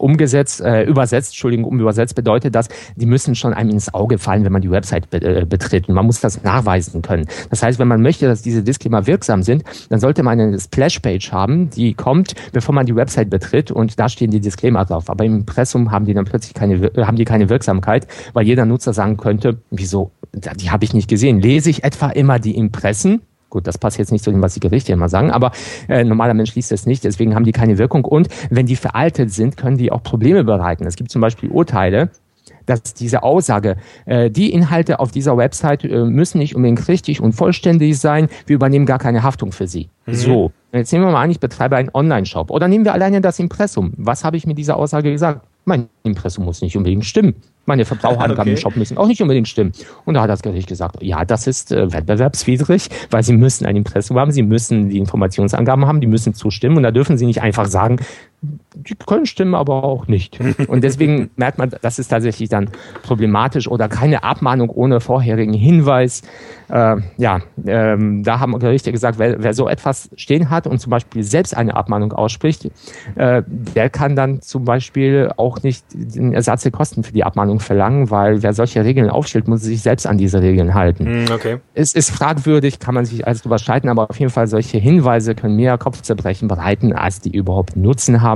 umgesetzt, 0.00 0.60
äh, 0.60 0.84
übersetzt, 0.84 1.30
Entschuldigung, 1.30 1.64
um 1.64 1.80
übersetzt 1.80 2.14
bedeutet 2.14 2.54
das, 2.54 2.68
die 2.96 3.06
müssen 3.06 3.34
schon 3.34 3.52
einem 3.52 3.70
ins 3.70 3.92
Auge 3.92 4.18
fallen, 4.18 4.44
wenn 4.44 4.52
man 4.52 4.62
die 4.62 4.70
Website 4.70 5.10
be 5.10 5.20
äh, 5.20 5.44
betritt. 5.44 5.88
Und 5.88 5.94
man 5.94 6.06
muss 6.06 6.20
das 6.20 6.42
nachweisen 6.42 7.02
können. 7.02 7.26
Das 7.50 7.62
heißt, 7.62 7.78
wenn 7.78 7.88
man 7.88 8.02
möchte, 8.02 8.26
dass 8.26 8.42
diese 8.42 8.62
Disclaimer 8.62 9.06
wirksam 9.06 9.42
sind, 9.42 9.64
dann 9.88 10.00
sollte 10.00 10.22
man 10.22 10.40
eine 10.40 10.58
Splash-Page 10.58 11.32
haben, 11.32 11.70
die 11.70 11.94
kommt, 11.94 12.34
bevor 12.52 12.74
man 12.74 12.86
die 12.86 12.96
Website 12.96 13.30
betritt 13.30 13.70
und 13.70 13.98
da 13.98 14.08
stehen 14.08 14.30
die 14.30 14.40
Disclaimer 14.40 14.84
drauf. 14.84 15.10
Aber 15.10 15.24
im 15.24 15.36
Impressum 15.36 15.90
haben 15.90 16.04
die 16.04 16.14
dann 16.14 16.24
plötzlich 16.24 16.54
keine, 16.54 16.90
haben 16.96 17.16
die 17.16 17.24
keine 17.24 17.48
Wirksamkeit, 17.48 18.06
weil 18.32 18.46
jeder 18.46 18.64
Nutzer 18.64 18.92
sagen 18.92 19.16
könnte, 19.16 19.58
wieso, 19.70 20.12
die 20.32 20.70
habe 20.70 20.84
ich 20.84 20.94
nicht 20.94 21.08
gesehen. 21.08 21.40
Lese 21.40 21.70
ich 21.70 21.84
etwa 21.84 22.10
immer 22.10 22.38
die 22.38 22.56
Impressen? 22.56 23.22
Gut, 23.50 23.66
das 23.66 23.78
passt 23.78 23.98
jetzt 23.98 24.12
nicht 24.12 24.24
zu 24.24 24.30
dem, 24.30 24.40
was 24.40 24.54
die 24.54 24.60
Gerichte 24.60 24.92
immer 24.92 25.08
sagen, 25.08 25.30
aber 25.30 25.50
äh, 25.88 26.04
normaler 26.04 26.34
Mensch 26.34 26.54
liest 26.54 26.70
es 26.72 26.86
nicht, 26.86 27.04
deswegen 27.04 27.34
haben 27.34 27.44
die 27.44 27.52
keine 27.52 27.78
Wirkung. 27.78 28.04
Und 28.04 28.28
wenn 28.48 28.66
die 28.66 28.76
veraltet 28.76 29.32
sind, 29.32 29.56
können 29.56 29.76
die 29.76 29.90
auch 29.90 30.02
Probleme 30.02 30.44
bereiten. 30.44 30.86
Es 30.86 30.96
gibt 30.96 31.10
zum 31.10 31.20
Beispiel 31.20 31.50
Urteile, 31.50 32.10
dass 32.66 32.94
diese 32.94 33.22
Aussage, 33.22 33.76
äh, 34.06 34.30
die 34.30 34.52
Inhalte 34.52 35.00
auf 35.00 35.10
dieser 35.10 35.36
Website 35.36 35.84
äh, 35.84 36.04
müssen 36.04 36.38
nicht 36.38 36.54
unbedingt 36.54 36.86
richtig 36.88 37.20
und 37.20 37.32
vollständig 37.32 37.98
sein, 37.98 38.28
wir 38.46 38.54
übernehmen 38.54 38.86
gar 38.86 38.98
keine 38.98 39.22
Haftung 39.22 39.52
für 39.52 39.66
sie. 39.66 39.88
Mhm. 40.06 40.14
So, 40.14 40.52
jetzt 40.72 40.92
nehmen 40.92 41.04
wir 41.04 41.12
mal 41.12 41.22
an, 41.22 41.30
ich 41.30 41.40
betreibe 41.40 41.76
einen 41.76 41.90
Online-Shop. 41.92 42.50
Oder 42.50 42.68
nehmen 42.68 42.84
wir 42.84 42.92
alleine 42.92 43.20
das 43.20 43.38
Impressum. 43.38 43.92
Was 43.96 44.24
habe 44.24 44.36
ich 44.36 44.46
mit 44.46 44.58
dieser 44.58 44.76
Aussage 44.76 45.10
gesagt? 45.10 45.44
Mein 45.64 45.88
Impressum 46.04 46.44
muss 46.44 46.62
nicht 46.62 46.76
unbedingt 46.76 47.04
stimmen. 47.04 47.34
Meine 47.70 47.84
Verbraucherangaben 47.84 48.40
okay. 48.40 48.50
im 48.50 48.56
Shop 48.56 48.74
müssen 48.74 48.98
auch 48.98 49.06
nicht 49.06 49.22
unbedingt 49.22 49.46
stimmen. 49.46 49.70
Und 50.04 50.14
da 50.14 50.22
hat 50.22 50.28
das 50.28 50.42
Gericht 50.42 50.68
gesagt, 50.68 50.96
ja, 51.02 51.24
das 51.24 51.46
ist 51.46 51.70
äh, 51.70 51.92
wettbewerbswidrig, 51.92 52.88
weil 53.10 53.22
Sie 53.22 53.32
müssen 53.32 53.64
ein 53.64 53.76
Impressum 53.76 54.18
haben, 54.18 54.32
Sie 54.32 54.42
müssen 54.42 54.88
die 54.88 54.98
Informationsangaben 54.98 55.86
haben, 55.86 56.00
die 56.00 56.08
müssen 56.08 56.34
zustimmen 56.34 56.78
und 56.78 56.82
da 56.82 56.90
dürfen 56.90 57.16
Sie 57.16 57.26
nicht 57.26 57.42
einfach 57.42 57.66
sagen, 57.66 57.98
die 58.42 58.94
können 58.94 59.26
stimmen, 59.26 59.54
aber 59.54 59.84
auch 59.84 60.06
nicht. 60.06 60.38
Und 60.68 60.82
deswegen 60.82 61.30
merkt 61.36 61.58
man, 61.58 61.70
das 61.82 61.98
ist 61.98 62.08
tatsächlich 62.08 62.48
dann 62.48 62.70
problematisch 63.02 63.68
oder 63.68 63.88
keine 63.88 64.22
Abmahnung 64.22 64.70
ohne 64.70 65.00
vorherigen 65.00 65.52
Hinweis. 65.52 66.22
Äh, 66.68 66.96
ja, 67.18 67.40
ähm, 67.66 68.22
da 68.22 68.40
haben 68.40 68.58
Gerichte 68.58 68.92
gesagt, 68.92 69.18
wer, 69.18 69.42
wer, 69.42 69.52
so 69.54 69.68
etwas 69.68 70.08
stehen 70.16 70.48
hat 70.48 70.66
und 70.66 70.78
zum 70.78 70.90
Beispiel 70.90 71.22
selbst 71.22 71.56
eine 71.56 71.74
Abmahnung 71.74 72.12
ausspricht, 72.12 72.70
äh, 73.16 73.42
der 73.46 73.90
kann 73.90 74.16
dann 74.16 74.40
zum 74.40 74.64
Beispiel 74.64 75.30
auch 75.36 75.62
nicht 75.62 75.84
den 75.92 76.32
Ersatz 76.32 76.62
der 76.62 76.72
Kosten 76.72 77.02
für 77.02 77.12
die 77.12 77.24
Abmahnung 77.24 77.60
verlangen, 77.60 78.10
weil 78.10 78.42
wer 78.42 78.52
solche 78.52 78.84
Regeln 78.84 79.10
aufstellt, 79.10 79.48
muss 79.48 79.62
sich 79.62 79.82
selbst 79.82 80.06
an 80.06 80.16
diese 80.16 80.40
Regeln 80.40 80.74
halten. 80.74 81.06
Hm, 81.06 81.34
okay. 81.34 81.58
Es 81.74 81.92
ist 81.92 82.10
fragwürdig, 82.10 82.78
kann 82.78 82.94
man 82.94 83.04
sich 83.04 83.26
alles 83.26 83.42
drüber 83.42 83.58
streiten, 83.58 83.88
aber 83.88 84.08
auf 84.08 84.18
jeden 84.18 84.30
Fall 84.30 84.46
solche 84.46 84.78
Hinweise 84.78 85.34
können 85.34 85.56
mehr 85.56 85.76
Kopfzerbrechen 85.76 86.48
bereiten, 86.48 86.92
als 86.92 87.20
die 87.20 87.36
überhaupt 87.36 87.76
Nutzen 87.76 88.22
haben. 88.22 88.29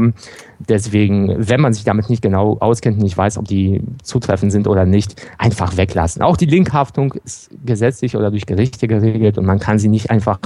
Deswegen, 0.59 1.35
wenn 1.37 1.61
man 1.61 1.73
sich 1.73 1.85
damit 1.85 2.09
nicht 2.09 2.23
genau 2.23 2.57
auskennt 2.61 2.99
nicht 2.99 3.17
weiß, 3.17 3.39
ob 3.39 3.47
die 3.47 3.83
zutreffend 4.03 4.53
sind 4.53 4.67
oder 4.69 4.87
nicht, 4.87 5.21
einfach 5.37 5.77
weglassen. 5.77 6.23
Auch 6.23 6.37
die 6.37 6.47
Linkhaftung 6.47 7.15
ist 7.25 7.51
gesetzlich 7.65 8.17
oder 8.17 8.31
durch 8.31 8.47
Gerichte 8.47 8.89
geregelt 8.89 9.37
und 9.37 9.45
man 9.45 9.59
kann 9.59 9.79
sie 9.79 9.89
nicht 9.89 10.11
einfach 10.11 10.39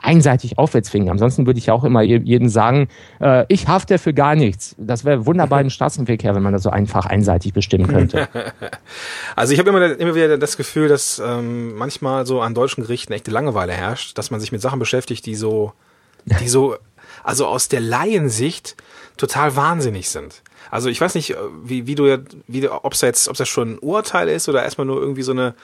einseitig 0.00 0.58
aufwärts 0.58 0.90
zwingen. 0.90 1.10
Ansonsten 1.10 1.46
würde 1.46 1.58
ich 1.58 1.70
auch 1.70 1.84
immer 1.84 2.02
jedem 2.02 2.48
sagen, 2.48 2.88
äh, 3.20 3.44
ich 3.48 3.68
hafte 3.68 3.98
für 3.98 4.14
gar 4.14 4.34
nichts. 4.34 4.74
Das 4.78 5.04
wäre 5.04 5.26
wunderbar 5.26 5.60
im 5.60 5.70
Straßenverkehr, 5.70 6.34
wenn 6.34 6.42
man 6.42 6.52
das 6.52 6.62
so 6.62 6.70
einfach 6.70 7.06
einseitig 7.06 7.52
bestimmen 7.52 7.86
könnte. 7.86 8.28
Also 9.34 9.52
ich 9.52 9.58
habe 9.58 9.68
immer, 9.68 9.98
immer 9.98 10.14
wieder 10.14 10.38
das 10.38 10.56
Gefühl, 10.56 10.88
dass 10.88 11.20
ähm, 11.24 11.74
manchmal 11.74 12.26
so 12.26 12.40
an 12.40 12.54
deutschen 12.54 12.82
Gerichten 12.82 13.12
echte 13.12 13.30
Langeweile 13.30 13.72
herrscht, 13.72 14.16
dass 14.16 14.30
man 14.30 14.40
sich 14.40 14.52
mit 14.52 14.60
Sachen 14.62 14.78
beschäftigt, 14.78 15.26
die 15.26 15.34
so, 15.34 15.72
die 16.40 16.48
so, 16.48 16.76
also 17.22 17.46
aus 17.46 17.68
der 17.68 17.80
Laiensicht 17.80 18.76
total 19.16 19.56
wahnsinnig 19.56 20.08
sind. 20.10 20.42
Also 20.70 20.88
ich 20.88 21.00
weiß 21.00 21.14
nicht, 21.14 21.30
äh, 21.30 21.36
wie, 21.62 21.86
wie 21.86 21.94
du, 21.94 22.24
wie, 22.48 22.68
ob 22.68 22.92
es 22.92 23.00
jetzt, 23.00 23.28
ob 23.28 23.36
das 23.36 23.48
schon 23.48 23.74
ein 23.74 23.78
Urteil 23.78 24.28
ist 24.28 24.48
oder 24.48 24.62
erstmal 24.62 24.86
nur 24.86 25.00
irgendwie 25.00 25.22
so 25.22 25.32
eine 25.32 25.54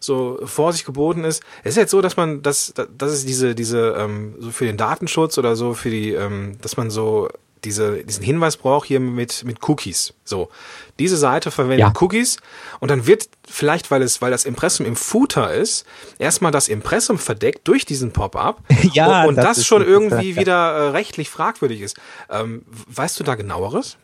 so 0.00 0.40
Vorsicht 0.44 0.86
geboten 0.86 1.24
ist. 1.24 1.42
Es 1.62 1.72
ist 1.72 1.76
jetzt 1.76 1.90
so, 1.90 2.00
dass 2.00 2.16
man, 2.16 2.42
dass, 2.42 2.72
dass 2.74 3.12
es 3.12 3.26
diese, 3.26 3.54
diese, 3.54 3.94
ähm, 3.98 4.34
so 4.38 4.50
für 4.50 4.64
den 4.64 4.78
Datenschutz 4.78 5.36
oder 5.36 5.56
so 5.56 5.74
für 5.74 5.90
die, 5.90 6.12
ähm, 6.12 6.56
dass 6.62 6.78
man 6.78 6.90
so 6.90 7.28
diese, 7.64 8.04
diesen 8.04 8.24
Hinweis 8.24 8.56
braucht 8.56 8.86
hier 8.86 9.00
mit, 9.00 9.44
mit 9.44 9.68
Cookies. 9.68 10.14
So. 10.24 10.50
Diese 10.98 11.16
Seite 11.16 11.50
verwendet 11.50 11.80
ja. 11.80 11.92
Cookies 12.00 12.38
und 12.78 12.90
dann 12.90 13.06
wird 13.06 13.28
vielleicht, 13.48 13.90
weil 13.90 14.02
es, 14.02 14.20
weil 14.20 14.30
das 14.30 14.44
Impressum 14.44 14.86
im 14.86 14.96
Footer 14.96 15.52
ist, 15.52 15.86
erstmal 16.18 16.52
das 16.52 16.68
Impressum 16.68 17.18
verdeckt 17.18 17.66
durch 17.68 17.84
diesen 17.84 18.12
Pop-up. 18.12 18.62
ja. 18.92 19.22
Und, 19.22 19.30
und 19.30 19.36
das, 19.36 19.58
das 19.58 19.66
schon 19.66 19.84
irgendwie 19.84 20.36
wieder 20.36 20.72
äh, 20.72 20.88
rechtlich 20.90 21.30
fragwürdig 21.30 21.80
ist. 21.80 21.96
Ähm, 22.28 22.64
weißt 22.88 23.18
du 23.18 23.24
da 23.24 23.34
genaueres? 23.34 23.96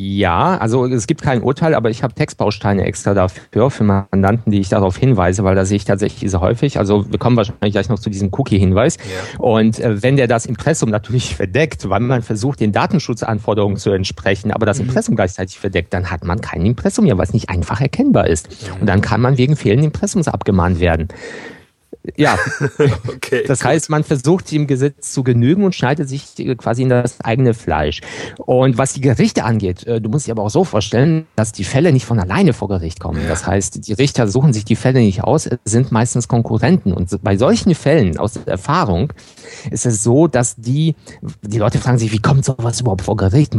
Ja, 0.00 0.56
also 0.58 0.86
es 0.86 1.08
gibt 1.08 1.22
kein 1.22 1.42
Urteil, 1.42 1.74
aber 1.74 1.90
ich 1.90 2.04
habe 2.04 2.14
Textbausteine 2.14 2.84
extra 2.84 3.14
dafür, 3.14 3.68
für 3.68 3.82
Mandanten, 3.82 4.52
die 4.52 4.60
ich 4.60 4.68
darauf 4.68 4.96
hinweise, 4.96 5.42
weil 5.42 5.56
da 5.56 5.64
sehe 5.64 5.76
ich 5.76 5.84
tatsächlich 5.84 6.30
sehr 6.30 6.40
häufig. 6.40 6.78
Also 6.78 7.10
wir 7.10 7.18
kommen 7.18 7.36
wahrscheinlich 7.36 7.72
gleich 7.72 7.88
noch 7.88 7.98
zu 7.98 8.08
diesem 8.08 8.30
Cookie-Hinweis. 8.32 8.98
Ja. 8.98 9.40
Und 9.40 9.80
äh, 9.80 10.00
wenn 10.00 10.14
der 10.14 10.28
das 10.28 10.46
Impressum 10.46 10.90
natürlich 10.90 11.34
verdeckt, 11.34 11.88
weil 11.88 11.98
man 11.98 12.22
versucht, 12.22 12.60
den 12.60 12.70
Datenschutzanforderungen 12.70 13.76
zu 13.76 13.90
entsprechen, 13.90 14.52
aber 14.52 14.66
das 14.66 14.78
mhm. 14.78 14.86
Impressum 14.86 15.16
gleichzeitig 15.16 15.58
verdeckt, 15.58 15.92
dann 15.92 16.12
hat 16.12 16.22
man 16.22 16.40
kein 16.40 16.64
Impressum 16.64 17.06
mehr, 17.06 17.18
was 17.18 17.32
nicht 17.32 17.48
einfach 17.48 17.80
erkennbar 17.80 18.28
ist. 18.28 18.70
Und 18.80 18.86
dann 18.86 19.00
kann 19.00 19.20
man 19.20 19.36
wegen 19.36 19.56
fehlenden 19.56 19.86
Impressums 19.86 20.28
abgemahnt 20.28 20.78
werden. 20.78 21.08
Ja, 22.16 22.38
okay, 23.08 23.44
das 23.46 23.64
heißt, 23.64 23.90
man 23.90 24.04
versucht 24.04 24.50
dem 24.50 24.66
Gesetz 24.66 25.12
zu 25.12 25.22
genügen 25.22 25.64
und 25.64 25.74
schneidet 25.74 26.08
sich 26.08 26.34
quasi 26.56 26.82
in 26.82 26.88
das 26.88 27.20
eigene 27.20 27.54
Fleisch. 27.54 28.00
Und 28.38 28.78
was 28.78 28.92
die 28.92 29.00
Gerichte 29.00 29.44
angeht, 29.44 29.86
äh, 29.86 30.00
du 30.00 30.08
musst 30.08 30.26
dir 30.26 30.32
aber 30.32 30.42
auch 30.42 30.50
so 30.50 30.64
vorstellen, 30.64 31.26
dass 31.36 31.52
die 31.52 31.64
Fälle 31.64 31.92
nicht 31.92 32.06
von 32.06 32.18
alleine 32.18 32.52
vor 32.52 32.68
Gericht 32.68 33.00
kommen. 33.00 33.20
Das 33.28 33.46
heißt, 33.46 33.86
die 33.86 33.92
Richter 33.92 34.28
suchen 34.28 34.52
sich 34.52 34.64
die 34.64 34.76
Fälle 34.76 35.00
nicht 35.00 35.24
aus, 35.24 35.48
sind 35.64 35.92
meistens 35.92 36.28
Konkurrenten. 36.28 36.92
Und 36.92 37.10
bei 37.22 37.36
solchen 37.36 37.74
Fällen 37.74 38.18
aus 38.18 38.34
der 38.34 38.46
Erfahrung 38.46 39.12
ist 39.70 39.86
es 39.86 40.02
so, 40.02 40.28
dass 40.28 40.56
die, 40.56 40.94
die 41.42 41.58
Leute 41.58 41.78
fragen 41.78 41.98
sich, 41.98 42.12
wie 42.12 42.20
kommt 42.20 42.44
sowas 42.44 42.80
überhaupt 42.80 43.02
vor 43.02 43.16
Gericht? 43.16 43.54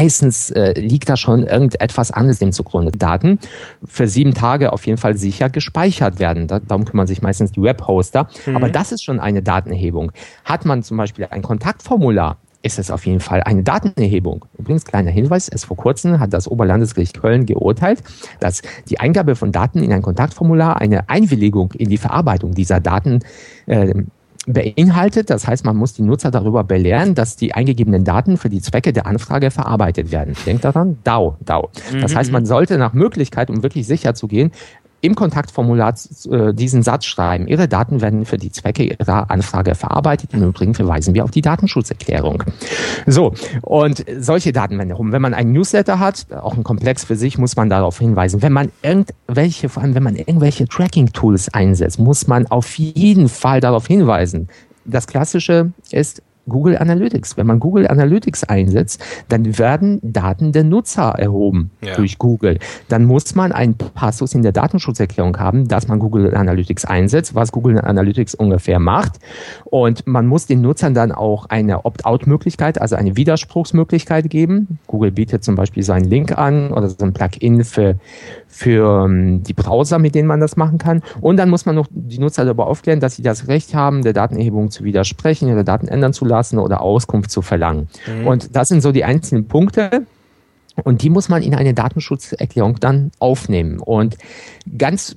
Meistens 0.00 0.50
äh, 0.50 0.72
liegt 0.80 1.10
da 1.10 1.16
schon 1.18 1.42
irgendetwas 1.46 2.10
anderes 2.10 2.38
dem 2.38 2.52
zugrunde. 2.52 2.90
Daten 2.90 3.38
für 3.84 4.08
sieben 4.08 4.32
Tage 4.32 4.72
auf 4.72 4.86
jeden 4.86 4.96
Fall 4.96 5.14
sicher 5.18 5.50
gespeichert 5.50 6.18
werden. 6.18 6.46
Da, 6.46 6.58
darum 6.58 6.86
kümmern 6.86 7.06
sich 7.06 7.20
meistens 7.20 7.52
die 7.52 7.60
Webhoster. 7.60 8.26
Mhm. 8.46 8.56
Aber 8.56 8.70
das 8.70 8.92
ist 8.92 9.04
schon 9.04 9.20
eine 9.20 9.42
Datenerhebung. 9.42 10.10
Hat 10.46 10.64
man 10.64 10.82
zum 10.82 10.96
Beispiel 10.96 11.26
ein 11.28 11.42
Kontaktformular, 11.42 12.38
ist 12.62 12.78
es 12.78 12.90
auf 12.90 13.04
jeden 13.04 13.20
Fall 13.20 13.42
eine 13.42 13.62
Datenerhebung. 13.62 14.46
Übrigens, 14.56 14.86
kleiner 14.86 15.10
Hinweis, 15.10 15.48
erst 15.48 15.66
vor 15.66 15.76
kurzem 15.76 16.18
hat 16.18 16.32
das 16.32 16.48
Oberlandesgericht 16.48 17.20
Köln 17.20 17.44
geurteilt, 17.44 18.02
dass 18.38 18.62
die 18.88 19.00
Eingabe 19.00 19.36
von 19.36 19.52
Daten 19.52 19.82
in 19.82 19.92
ein 19.92 20.00
Kontaktformular 20.02 20.80
eine 20.80 21.10
Einwilligung 21.10 21.72
in 21.72 21.90
die 21.90 21.98
Verarbeitung 21.98 22.52
dieser 22.52 22.80
Daten 22.80 23.20
äh, 23.66 23.92
beinhaltet. 24.46 25.30
Das 25.30 25.46
heißt, 25.46 25.64
man 25.64 25.76
muss 25.76 25.92
die 25.92 26.02
Nutzer 26.02 26.30
darüber 26.30 26.64
belehren, 26.64 27.14
dass 27.14 27.36
die 27.36 27.54
eingegebenen 27.54 28.04
Daten 28.04 28.36
für 28.36 28.48
die 28.48 28.60
Zwecke 28.60 28.92
der 28.92 29.06
Anfrage 29.06 29.50
verarbeitet 29.50 30.12
werden. 30.12 30.34
Denkt 30.46 30.64
daran, 30.64 30.98
DAO, 31.04 31.36
DAO. 31.40 31.70
Das 32.00 32.16
heißt, 32.16 32.32
man 32.32 32.46
sollte 32.46 32.78
nach 32.78 32.92
Möglichkeit, 32.92 33.50
um 33.50 33.62
wirklich 33.62 33.86
sicher 33.86 34.14
zu 34.14 34.28
gehen, 34.28 34.50
im 35.00 35.14
Kontaktformular 35.14 35.94
äh, 36.30 36.52
diesen 36.52 36.82
Satz 36.82 37.06
schreiben. 37.06 37.46
Ihre 37.46 37.68
Daten 37.68 38.00
werden 38.00 38.24
für 38.24 38.36
die 38.36 38.52
Zwecke 38.52 38.84
Ihrer 38.84 39.30
Anfrage 39.30 39.74
verarbeitet. 39.74 40.32
Im 40.32 40.42
Übrigen 40.42 40.74
verweisen 40.74 41.14
wir 41.14 41.24
auf 41.24 41.30
die 41.30 41.42
Datenschutzerklärung. 41.42 42.44
So, 43.06 43.32
und 43.62 44.04
solche 44.18 44.52
Daten 44.52 44.76
werden 44.78 44.88
herum. 44.88 45.12
Wenn 45.12 45.22
man 45.22 45.34
einen 45.34 45.52
Newsletter 45.52 45.98
hat, 45.98 46.26
auch 46.30 46.56
ein 46.56 46.64
Komplex 46.64 47.04
für 47.04 47.16
sich, 47.16 47.38
muss 47.38 47.56
man 47.56 47.70
darauf 47.70 47.98
hinweisen. 47.98 48.42
Wenn 48.42 48.52
man 48.52 48.70
irgendwelche, 48.82 49.68
vor 49.68 49.82
allem 49.82 49.94
wenn 49.94 50.02
man 50.02 50.16
irgendwelche 50.16 50.66
Tracking-Tools 50.66 51.54
einsetzt, 51.54 51.98
muss 51.98 52.26
man 52.26 52.46
auf 52.46 52.78
jeden 52.78 53.28
Fall 53.28 53.60
darauf 53.60 53.86
hinweisen. 53.86 54.48
Das 54.84 55.06
Klassische 55.06 55.72
ist, 55.90 56.22
Google 56.50 56.76
Analytics. 56.76 57.38
Wenn 57.38 57.46
man 57.46 57.58
Google 57.58 57.88
Analytics 57.88 58.44
einsetzt, 58.44 59.02
dann 59.30 59.58
werden 59.58 60.00
Daten 60.02 60.52
der 60.52 60.64
Nutzer 60.64 61.14
erhoben 61.18 61.70
ja. 61.82 61.94
durch 61.96 62.18
Google. 62.18 62.58
Dann 62.88 63.06
muss 63.06 63.34
man 63.34 63.52
einen 63.52 63.74
Passus 63.74 64.34
in 64.34 64.42
der 64.42 64.52
Datenschutzerklärung 64.52 65.38
haben, 65.38 65.68
dass 65.68 65.88
man 65.88 65.98
Google 65.98 66.34
Analytics 66.34 66.84
einsetzt, 66.84 67.34
was 67.34 67.52
Google 67.52 67.80
Analytics 67.80 68.34
ungefähr 68.34 68.78
macht. 68.78 69.14
Und 69.64 70.06
man 70.06 70.26
muss 70.26 70.46
den 70.46 70.60
Nutzern 70.60 70.92
dann 70.92 71.12
auch 71.12 71.46
eine 71.46 71.84
Opt-out-Möglichkeit, 71.86 72.80
also 72.80 72.96
eine 72.96 73.16
Widerspruchsmöglichkeit 73.16 74.28
geben. 74.28 74.78
Google 74.86 75.12
bietet 75.12 75.44
zum 75.44 75.54
Beispiel 75.54 75.82
so 75.82 75.92
einen 75.92 76.10
Link 76.10 76.36
an 76.36 76.72
oder 76.72 76.90
so 76.90 77.04
ein 77.04 77.12
Plugin 77.12 77.64
für, 77.64 77.96
für 78.50 79.04
ähm, 79.06 79.42
die 79.42 79.54
Browser, 79.54 79.98
mit 79.98 80.14
denen 80.14 80.28
man 80.28 80.40
das 80.40 80.56
machen 80.56 80.78
kann. 80.78 81.02
Und 81.20 81.36
dann 81.36 81.48
muss 81.48 81.64
man 81.64 81.76
noch 81.76 81.86
die 81.90 82.18
Nutzer 82.18 82.44
darüber 82.44 82.66
aufklären, 82.66 83.00
dass 83.00 83.16
sie 83.16 83.22
das 83.22 83.48
Recht 83.48 83.74
haben, 83.74 84.02
der 84.02 84.12
Datenerhebung 84.12 84.70
zu 84.70 84.84
widersprechen, 84.84 85.48
ihre 85.48 85.64
Daten 85.64 85.88
ändern 85.88 86.12
zu 86.12 86.24
lassen 86.24 86.58
oder 86.58 86.80
Auskunft 86.82 87.30
zu 87.30 87.42
verlangen. 87.42 87.88
Mhm. 88.06 88.26
Und 88.26 88.56
das 88.56 88.68
sind 88.68 88.82
so 88.82 88.92
die 88.92 89.04
einzelnen 89.04 89.46
Punkte. 89.46 90.04
Und 90.82 91.02
die 91.02 91.10
muss 91.10 91.28
man 91.28 91.42
in 91.42 91.54
eine 91.54 91.74
Datenschutzerklärung 91.74 92.76
dann 92.80 93.12
aufnehmen. 93.18 93.78
Und 93.78 94.16
ganz 94.76 95.16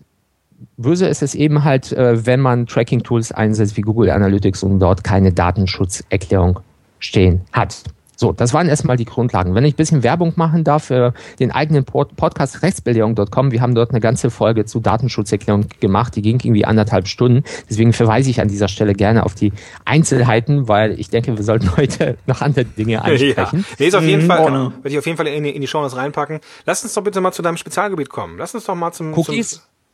böse 0.78 1.08
ist 1.08 1.24
es 1.24 1.36
eben 1.36 1.63
halt, 1.63 1.91
äh, 1.91 2.26
wenn 2.26 2.39
man 2.39 2.67
Tracking-Tools 2.67 3.32
einsetzt 3.32 3.78
wie 3.78 3.82
Google 3.82 4.10
Analytics 4.10 4.63
und 4.63 4.80
dort 4.80 5.04
keine 5.04 5.34
Datenschutzerklärung 5.34 6.60
stehen 7.00 7.41
hat. 7.52 7.84
So, 8.15 8.32
das 8.32 8.54
waren 8.54 8.69
erstmal 8.69 8.97
die 8.97 9.06
Grundlagen. 9.06 9.56
Wenn 9.56 9.65
ich 9.65 9.73
ein 9.73 9.78
bisschen 9.78 10.04
Werbung 10.04 10.34
machen 10.36 10.63
darf 10.63 10.86
für 10.86 11.13
den 11.39 11.52
eigenen 11.52 11.84
Podcast 11.84 12.62
rechtsbelehrung.com, 12.62 13.52
wir 13.52 13.62
haben 13.62 13.76
dort 13.76 13.91
eine 13.91 13.99
ganze 13.99 14.30
Folge 14.30 14.65
zu 14.65 14.80
Datenschutzerklärung 14.80 15.67
gemacht, 15.80 16.15
die 16.15 16.21
ging 16.21 16.39
irgendwie 16.39 16.65
anderthalb 16.65 17.08
Stunden. 17.08 17.43
Deswegen 17.69 17.93
verweise 17.93 18.30
ich 18.30 18.39
an 18.41 18.47
dieser 18.47 18.67
Stelle 18.67 18.93
gerne 18.93 19.26
auf 19.26 19.36
die 19.36 19.52
Einzelheiten, 19.86 20.67
weil 20.67 20.99
ich 20.99 21.10
denke, 21.10 21.36
wir 21.36 21.43
sollten 21.43 21.76
heute 21.78 22.17
noch 22.28 22.41
andere 22.41 22.65
Dinge 22.65 23.04
ansprechen. 23.04 23.60
Ja. 23.60 23.76
Nee, 23.80 23.88
ist 23.88 23.95
auf 23.95 24.04
jeden 24.04 24.23
mhm. 24.23 24.28
Fall, 24.28 24.45
genau. 24.45 24.71
werde 24.71 24.89
ich 24.89 24.97
auf 24.97 25.06
jeden 25.06 25.17
Fall 25.17 25.28
in 25.28 25.43
die, 25.43 25.49
in 25.49 25.62
die 25.62 25.67
Show 25.67 25.84
reinpacken. 25.84 26.39
Lass 26.65 26.84
uns 26.84 26.93
doch 26.93 27.04
bitte 27.04 27.19
mal 27.21 27.32
zu 27.32 27.41
deinem 27.41 27.58
Spezialgebiet 27.58 28.10
kommen. 28.10 28.38
Lass 28.38 28.54
uns 28.54 28.65
doch 28.65 28.76
mal 28.76 28.91
zum 28.91 29.13
Cookies. 29.13 29.52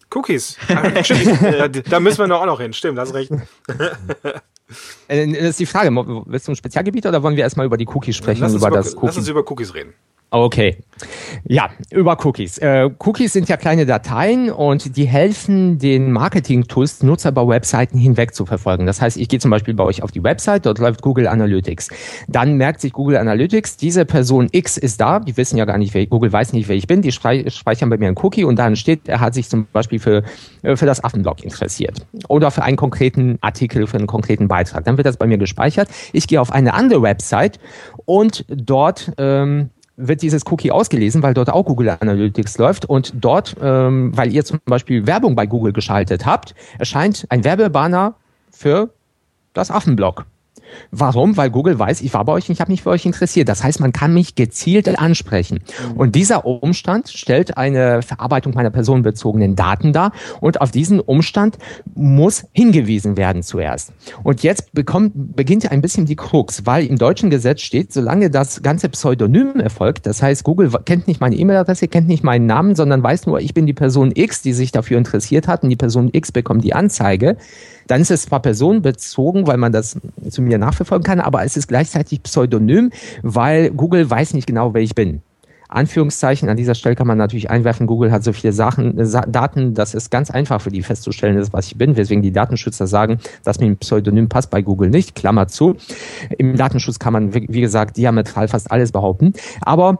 Zum 0.09 0.21
Cookies. 0.21 0.57
da 1.89 1.99
müssen 1.99 2.19
wir 2.19 2.27
noch 2.27 2.41
auch 2.41 2.45
noch 2.45 2.59
hin. 2.59 2.73
Stimmt, 2.73 2.99
hast 2.99 3.13
recht. 3.13 3.31
Äh, 5.07 5.27
das 5.27 5.49
ist 5.49 5.59
die 5.59 5.65
Frage, 5.65 5.89
willst 6.25 6.47
du 6.47 6.51
ein 6.51 6.55
Spezialgebiet 6.55 7.05
oder 7.05 7.23
wollen 7.23 7.35
wir 7.35 7.43
erstmal 7.43 7.65
über 7.65 7.77
die 7.77 7.87
Cookies 7.87 8.15
sprechen? 8.15 8.41
Lass 8.41 8.53
uns 8.53 8.63
über, 8.63 8.75
das 8.75 8.95
Cookie? 8.95 9.05
lass 9.07 9.17
uns 9.17 9.27
über 9.27 9.49
Cookies 9.49 9.73
reden. 9.73 9.93
Okay. 10.31 10.77
Ja, 11.45 11.69
über 11.91 12.23
Cookies. 12.23 12.57
Äh, 12.59 12.89
Cookies 12.99 13.33
sind 13.33 13.49
ja 13.49 13.57
kleine 13.57 13.85
Dateien 13.85 14.51
und 14.51 14.95
die 14.97 15.05
helfen 15.05 15.79
den 15.79 16.11
Marketing-Tools, 16.11 17.01
Nutzer 17.03 17.31
bei 17.31 17.47
Webseiten 17.47 17.97
hinweg 17.97 18.35
zu 18.35 18.45
verfolgen. 18.45 18.85
Das 18.85 19.01
heißt, 19.01 19.17
ich 19.17 19.29
gehe 19.29 19.39
zum 19.39 19.49
Beispiel 19.49 19.73
bei 19.73 19.83
euch 19.83 20.03
auf 20.03 20.11
die 20.11 20.23
Website, 20.23 20.65
dort 20.65 20.77
läuft 20.77 21.01
Google 21.01 21.27
Analytics. 21.27 21.89
Dann 22.27 22.57
merkt 22.57 22.81
sich 22.81 22.93
Google 22.93 23.17
Analytics, 23.17 23.77
diese 23.77 24.05
Person 24.05 24.49
X 24.51 24.77
ist 24.77 25.01
da, 25.01 25.19
die 25.19 25.35
wissen 25.37 25.57
ja 25.57 25.65
gar 25.65 25.77
nicht, 25.77 25.93
wer 25.93 26.01
ich, 26.01 26.09
Google 26.09 26.31
weiß 26.31 26.53
nicht, 26.53 26.67
wer 26.67 26.75
ich 26.75 26.85
bin, 26.85 27.01
die 27.01 27.11
speichern 27.11 27.89
bei 27.89 27.97
mir 27.97 28.07
einen 28.07 28.17
Cookie 28.17 28.43
und 28.43 28.59
dann 28.59 28.75
steht, 28.75 29.07
er 29.07 29.21
hat 29.21 29.33
sich 29.33 29.49
zum 29.49 29.67
Beispiel 29.71 29.99
für, 29.99 30.23
äh, 30.61 30.75
für 30.75 30.85
das 30.85 31.03
Affenblog 31.03 31.43
interessiert 31.43 32.05
oder 32.27 32.51
für 32.51 32.63
einen 32.63 32.77
konkreten 32.77 33.39
Artikel, 33.41 33.87
für 33.87 33.97
einen 33.97 34.07
konkreten 34.07 34.47
Beitrag. 34.47 34.83
Dann 34.83 34.97
wird 34.97 35.07
das 35.07 35.17
bei 35.17 35.27
mir 35.27 35.37
gespeichert. 35.37 35.89
Ich 36.11 36.27
gehe 36.27 36.41
auf 36.41 36.51
eine 36.51 36.73
andere 36.73 37.01
Website 37.01 37.57
und 38.05 38.45
dort 38.49 39.13
ähm, 39.17 39.69
wird 39.99 40.21
dieses 40.21 40.43
Cookie 40.49 40.71
ausgelesen, 40.71 41.21
weil 41.21 41.33
dort 41.33 41.49
auch 41.49 41.65
Google 41.65 41.89
Analytics 41.99 42.57
läuft 42.57 42.85
und 42.85 43.13
dort, 43.15 43.55
ähm, 43.61 44.15
weil 44.15 44.31
ihr 44.31 44.45
zum 44.45 44.59
Beispiel 44.65 45.05
Werbung 45.05 45.35
bei 45.35 45.45
Google 45.45 45.73
geschaltet 45.73 46.25
habt, 46.25 46.55
erscheint 46.77 47.25
ein 47.29 47.43
Werbebanner 47.43 48.15
für 48.49 48.89
das 49.53 49.71
Affenblog. 49.71 50.25
Warum? 50.91 51.37
Weil 51.37 51.49
Google 51.49 51.77
weiß, 51.77 52.01
ich 52.01 52.13
war 52.13 52.25
bei 52.25 52.33
euch 52.33 52.49
und 52.49 52.53
ich 52.53 52.61
habe 52.61 52.71
mich 52.71 52.83
für 52.83 52.89
euch 52.89 53.05
interessiert. 53.05 53.49
Das 53.49 53.63
heißt, 53.63 53.79
man 53.79 53.93
kann 53.93 54.13
mich 54.13 54.35
gezielt 54.35 54.87
ansprechen. 54.99 55.59
Und 55.95 56.15
dieser 56.15 56.45
Umstand 56.45 57.09
stellt 57.09 57.57
eine 57.57 58.01
Verarbeitung 58.01 58.53
meiner 58.53 58.69
personenbezogenen 58.69 59.55
Daten 59.55 59.93
dar 59.93 60.11
und 60.41 60.61
auf 60.61 60.71
diesen 60.71 60.99
Umstand 60.99 61.57
muss 61.95 62.45
hingewiesen 62.53 63.17
werden 63.17 63.43
zuerst. 63.43 63.93
Und 64.23 64.43
jetzt 64.43 64.73
bekommt, 64.73 65.35
beginnt 65.35 65.71
ein 65.71 65.81
bisschen 65.81 66.05
die 66.05 66.15
Krux, 66.15 66.65
weil 66.65 66.85
im 66.85 66.97
deutschen 66.97 67.29
Gesetz 67.29 67.61
steht, 67.61 67.93
solange 67.93 68.29
das 68.29 68.63
ganze 68.63 68.89
Pseudonym 68.89 69.59
erfolgt, 69.59 70.05
das 70.05 70.21
heißt, 70.21 70.43
Google 70.43 70.71
kennt 70.85 71.07
nicht 71.07 71.21
meine 71.21 71.35
E-Mail-Adresse, 71.35 71.87
kennt 71.87 72.07
nicht 72.07 72.23
meinen 72.23 72.45
Namen, 72.45 72.75
sondern 72.75 73.03
weiß 73.03 73.27
nur, 73.27 73.39
ich 73.39 73.53
bin 73.53 73.65
die 73.65 73.73
Person 73.73 74.11
X, 74.13 74.41
die 74.41 74.53
sich 74.53 74.71
dafür 74.71 74.97
interessiert 74.97 75.47
hat 75.47 75.63
und 75.63 75.69
die 75.69 75.75
Person 75.75 76.09
X 76.11 76.31
bekommt 76.31 76.63
die 76.63 76.73
Anzeige 76.73 77.37
dann 77.89 78.01
ist 78.01 78.11
es 78.11 78.23
zwar 78.23 78.39
personenbezogen, 78.39 79.47
weil 79.47 79.57
man 79.57 79.71
das 79.71 79.99
zu 80.29 80.43
mir 80.43 80.58
nachverfolgen 80.59 81.03
kann, 81.03 81.19
aber 81.19 81.43
es 81.43 81.57
ist 81.57 81.67
gleichzeitig 81.67 82.23
pseudonym, 82.23 82.91
weil 83.23 83.71
Google 83.71 84.09
weiß 84.09 84.33
nicht 84.33 84.47
genau, 84.47 84.73
wer 84.73 84.81
ich 84.81 84.95
bin. 84.95 85.21
Anführungszeichen, 85.69 86.49
an 86.49 86.57
dieser 86.57 86.73
Stelle 86.73 86.95
kann 86.95 87.05
man 87.05 87.19
natürlich 87.19 87.51
einwerfen, 87.51 87.85
Google 87.85 88.11
hat 88.11 88.23
so 88.23 88.33
viele 88.33 88.53
Sachen, 88.53 88.97
äh, 88.97 89.21
Daten, 89.27 89.75
dass 89.75 89.93
es 89.93 90.09
ganz 90.09 90.31
einfach 90.31 90.61
für 90.61 90.71
die 90.71 90.81
festzustellen 90.81 91.37
ist, 91.37 91.53
was 91.53 91.67
ich 91.67 91.77
bin, 91.77 91.95
weswegen 91.95 92.23
die 92.23 92.31
Datenschützer 92.31 92.87
sagen, 92.87 93.19
dass 93.43 93.59
mir 93.59 93.67
ein 93.67 93.77
Pseudonym 93.77 94.29
passt 94.29 94.49
bei 94.49 94.63
Google 94.63 94.89
nicht, 94.89 95.13
Klammer 95.13 95.47
zu. 95.47 95.75
Im 96.39 96.57
Datenschutz 96.57 96.97
kann 96.97 97.13
man, 97.13 97.33
wie 97.33 97.61
gesagt, 97.61 97.97
diametral 97.97 98.47
fast 98.47 98.71
alles 98.71 98.91
behaupten, 98.91 99.33
aber 99.61 99.99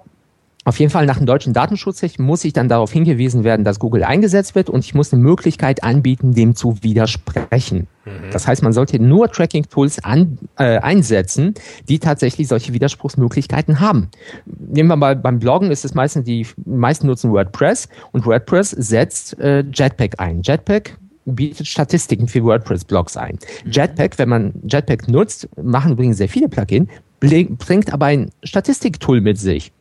auf 0.66 0.78
jeden 0.78 0.92
Fall 0.92 1.06
nach 1.06 1.18
dem 1.18 1.26
deutschen 1.26 1.54
Datenschutzrecht 1.54 2.20
muss 2.20 2.44
ich 2.44 2.52
dann 2.52 2.68
darauf 2.68 2.92
hingewiesen 2.92 3.46
werden, 3.46 3.64
dass 3.64 3.80
Google 3.80 4.04
eingesetzt 4.04 4.56
wird 4.56 4.70
und 4.70 4.84
ich 4.84 4.94
muss 4.94 5.14
eine 5.14 5.22
Möglichkeit 5.22 5.84
anbieten, 5.84 6.34
dem 6.34 6.54
zu 6.54 6.84
widersprechen. 6.84 7.88
Mhm. 8.06 8.32
Das 8.32 8.46
heißt, 8.46 8.62
man 8.62 8.74
sollte 8.74 9.02
nur 9.02 9.32
Tracking-Tools 9.32 10.00
äh, 10.00 10.78
einsetzen, 10.80 11.54
die 11.88 12.00
tatsächlich 12.00 12.50
solche 12.50 12.74
Widerspruchsmöglichkeiten 12.74 13.80
haben. 13.80 14.10
Nehmen 14.46 14.90
wir 14.90 14.98
mal 14.98 15.16
beim 15.16 15.40
Bloggen 15.40 15.72
ist 15.72 15.86
es 15.86 15.94
meistens 15.94 16.26
die 16.26 16.46
meisten 16.66 17.08
nutzen 17.08 17.32
WordPress 17.32 17.88
und 18.12 18.26
WordPress 18.26 18.72
setzt 18.72 19.40
äh, 19.40 19.64
Jetpack 19.74 20.20
ein. 20.20 20.42
Jetpack 20.44 20.98
bietet 21.26 21.68
Statistiken 21.68 22.28
für 22.28 22.44
WordPress-Blogs 22.44 23.16
ein. 23.16 23.40
Mhm. 23.64 23.72
Jetpack, 23.72 24.20
wenn 24.20 24.30
man 24.30 24.54
Jetpack 24.68 25.08
nutzt, 25.08 25.48
machen 25.62 25.94
übrigens 25.94 26.18
sehr 26.18 26.30
viele 26.30 26.50
Plugins, 26.50 26.90
bringt 27.22 27.94
aber 27.94 28.08
ein 28.08 28.30
Statistiktool 28.44 29.22
mit 29.22 29.38
sich. 29.38 29.72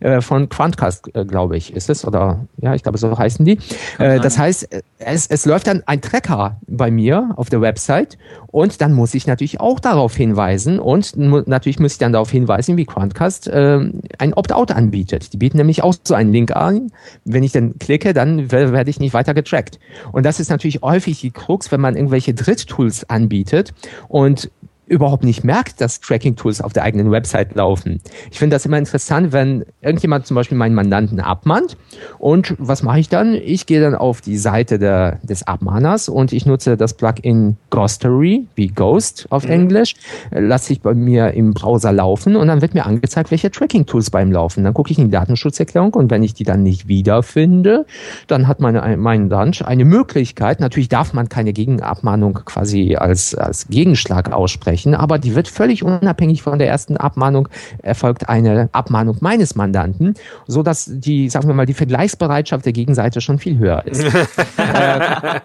Äh, 0.00 0.20
von 0.20 0.48
Quantcast, 0.48 1.14
äh, 1.14 1.24
glaube 1.24 1.56
ich, 1.56 1.74
ist 1.74 1.90
es. 1.90 2.04
Oder 2.04 2.46
ja, 2.58 2.74
ich 2.74 2.82
glaube, 2.82 2.98
so 2.98 3.16
heißen 3.16 3.44
die. 3.44 3.58
Äh, 3.98 4.20
das 4.20 4.38
heißt, 4.38 4.68
es, 4.98 5.26
es 5.26 5.46
läuft 5.46 5.66
dann 5.66 5.82
ein 5.86 6.00
Tracker 6.00 6.60
bei 6.66 6.90
mir 6.90 7.30
auf 7.36 7.50
der 7.50 7.60
Website 7.60 8.18
und 8.46 8.80
dann 8.80 8.92
muss 8.92 9.14
ich 9.14 9.26
natürlich 9.26 9.60
auch 9.60 9.80
darauf 9.80 10.16
hinweisen 10.16 10.78
und 10.78 11.16
natürlich 11.16 11.78
muss 11.78 11.92
ich 11.92 11.98
dann 11.98 12.12
darauf 12.12 12.30
hinweisen, 12.30 12.76
wie 12.76 12.86
Quantcast 12.86 13.48
äh, 13.48 13.80
ein 14.18 14.34
Opt-out 14.34 14.72
anbietet. 14.72 15.32
Die 15.32 15.36
bieten 15.36 15.58
nämlich 15.58 15.82
auch 15.82 15.94
so 16.02 16.14
einen 16.14 16.32
Link 16.32 16.54
an. 16.54 16.90
Wenn 17.24 17.42
ich 17.42 17.52
dann 17.52 17.78
klicke, 17.78 18.14
dann 18.14 18.50
werde 18.50 18.90
ich 18.90 19.00
nicht 19.00 19.14
weiter 19.14 19.34
getrackt. 19.34 19.78
Und 20.12 20.24
das 20.24 20.40
ist 20.40 20.50
natürlich 20.50 20.80
häufig 20.82 21.20
die 21.20 21.30
Krux, 21.30 21.70
wenn 21.70 21.80
man 21.80 21.96
irgendwelche 21.96 22.34
Dritttools 22.34 23.08
anbietet 23.10 23.74
und 24.08 24.50
überhaupt 24.86 25.24
nicht 25.24 25.44
merkt, 25.44 25.80
dass 25.80 26.00
Tracking-Tools 26.00 26.60
auf 26.60 26.72
der 26.72 26.84
eigenen 26.84 27.10
Website 27.10 27.54
laufen. 27.54 28.00
Ich 28.30 28.38
finde 28.38 28.54
das 28.54 28.64
immer 28.66 28.78
interessant, 28.78 29.32
wenn 29.32 29.64
irgendjemand 29.80 30.26
zum 30.26 30.36
Beispiel 30.36 30.56
meinen 30.56 30.74
Mandanten 30.74 31.20
abmahnt 31.20 31.76
und 32.18 32.54
was 32.58 32.82
mache 32.82 33.00
ich 33.00 33.08
dann? 33.08 33.34
Ich 33.34 33.66
gehe 33.66 33.80
dann 33.80 33.94
auf 33.94 34.20
die 34.20 34.38
Seite 34.38 34.78
der, 34.78 35.18
des 35.22 35.46
Abmahners 35.46 36.08
und 36.08 36.32
ich 36.32 36.46
nutze 36.46 36.76
das 36.76 36.94
Plugin 36.94 37.56
Ghostery, 37.70 38.46
wie 38.54 38.68
Ghost 38.68 39.26
auf 39.30 39.44
mhm. 39.44 39.52
Englisch, 39.52 39.94
lasse 40.30 40.72
ich 40.72 40.80
bei 40.80 40.94
mir 40.94 41.32
im 41.32 41.52
Browser 41.52 41.92
laufen 41.92 42.36
und 42.36 42.48
dann 42.48 42.62
wird 42.62 42.74
mir 42.74 42.86
angezeigt, 42.86 43.30
welche 43.30 43.50
Tracking-Tools 43.50 44.10
beim 44.10 44.30
Laufen. 44.30 44.64
Dann 44.64 44.74
gucke 44.74 44.92
ich 44.92 44.98
in 44.98 45.06
die 45.06 45.10
Datenschutzerklärung 45.10 45.94
und 45.94 46.10
wenn 46.10 46.22
ich 46.22 46.34
die 46.34 46.44
dann 46.44 46.62
nicht 46.62 46.88
wiederfinde, 46.88 47.86
dann 48.28 48.46
hat 48.46 48.60
meine, 48.60 48.96
mein 48.96 49.28
Dunch 49.28 49.62
eine 49.64 49.84
Möglichkeit, 49.84 50.60
natürlich 50.60 50.88
darf 50.88 51.12
man 51.12 51.28
keine 51.28 51.52
Gegenabmahnung 51.52 52.34
quasi 52.44 52.96
als, 52.96 53.34
als 53.34 53.68
Gegenschlag 53.68 54.32
aussprechen, 54.32 54.75
sprechen, 54.76 54.94
aber 54.94 55.18
die 55.18 55.34
wird 55.34 55.48
völlig 55.48 55.82
unabhängig 55.82 56.42
von 56.42 56.58
der 56.58 56.68
ersten 56.68 56.96
Abmahnung 56.96 57.48
erfolgt 57.82 58.28
eine 58.28 58.68
Abmahnung 58.72 59.16
meines 59.20 59.54
Mandanten, 59.54 60.14
so 60.46 60.62
dass 60.62 60.90
die, 60.92 61.28
sagen 61.28 61.48
wir 61.48 61.54
mal, 61.54 61.66
die 61.66 61.74
Vergleichsbereitschaft 61.74 62.64
der 62.64 62.72
Gegenseite 62.72 63.20
schon 63.20 63.38
viel 63.38 63.58
höher 63.58 63.84
ist. 63.86 64.04
äh, 64.56 65.40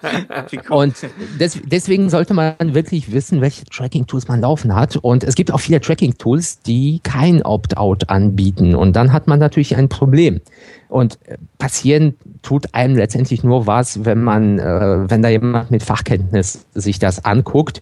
und 0.69 0.95
des, 1.39 1.59
deswegen 1.63 2.09
sollte 2.09 2.33
man 2.33 2.55
wirklich 2.59 3.11
wissen, 3.11 3.41
welche 3.41 3.65
Tracking-Tools 3.65 4.27
man 4.27 4.41
laufen 4.41 4.75
hat. 4.75 4.97
Und 4.97 5.23
es 5.23 5.35
gibt 5.35 5.51
auch 5.51 5.59
viele 5.59 5.79
Tracking-Tools, 5.79 6.61
die 6.61 6.99
kein 7.03 7.43
Opt-out 7.43 8.09
anbieten. 8.09 8.75
Und 8.75 8.95
dann 8.95 9.13
hat 9.13 9.27
man 9.27 9.39
natürlich 9.39 9.75
ein 9.77 9.89
Problem. 9.89 10.41
Und 10.91 11.19
äh, 11.25 11.37
passieren 11.57 12.15
tut 12.41 12.73
einem 12.73 12.97
letztendlich 12.97 13.45
nur 13.45 13.65
was, 13.65 14.03
wenn 14.03 14.21
man, 14.21 14.59
äh, 14.59 15.09
wenn 15.09 15.21
da 15.21 15.29
jemand 15.29 15.71
mit 15.71 15.83
Fachkenntnis 15.83 16.65
sich 16.73 16.99
das 16.99 17.23
anguckt. 17.23 17.81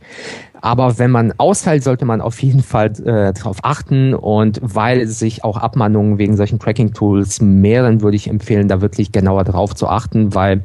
Aber 0.61 0.99
wenn 0.99 1.11
man 1.11 1.33
austeilt, 1.37 1.83
sollte 1.83 2.05
man 2.05 2.21
auf 2.21 2.41
jeden 2.41 2.63
Fall 2.63 2.91
äh, 3.05 3.33
darauf 3.33 3.57
achten. 3.63 4.13
Und 4.13 4.59
weil 4.61 5.07
sich 5.07 5.43
auch 5.43 5.57
Abmahnungen 5.57 6.17
wegen 6.17 6.35
solchen 6.37 6.59
Tracking-Tools 6.59 7.41
mehren, 7.41 8.01
würde 8.01 8.15
ich 8.15 8.29
empfehlen, 8.29 8.67
da 8.67 8.81
wirklich 8.81 9.11
genauer 9.11 9.43
drauf 9.43 9.75
zu 9.75 9.87
achten, 9.87 10.33
weil 10.33 10.63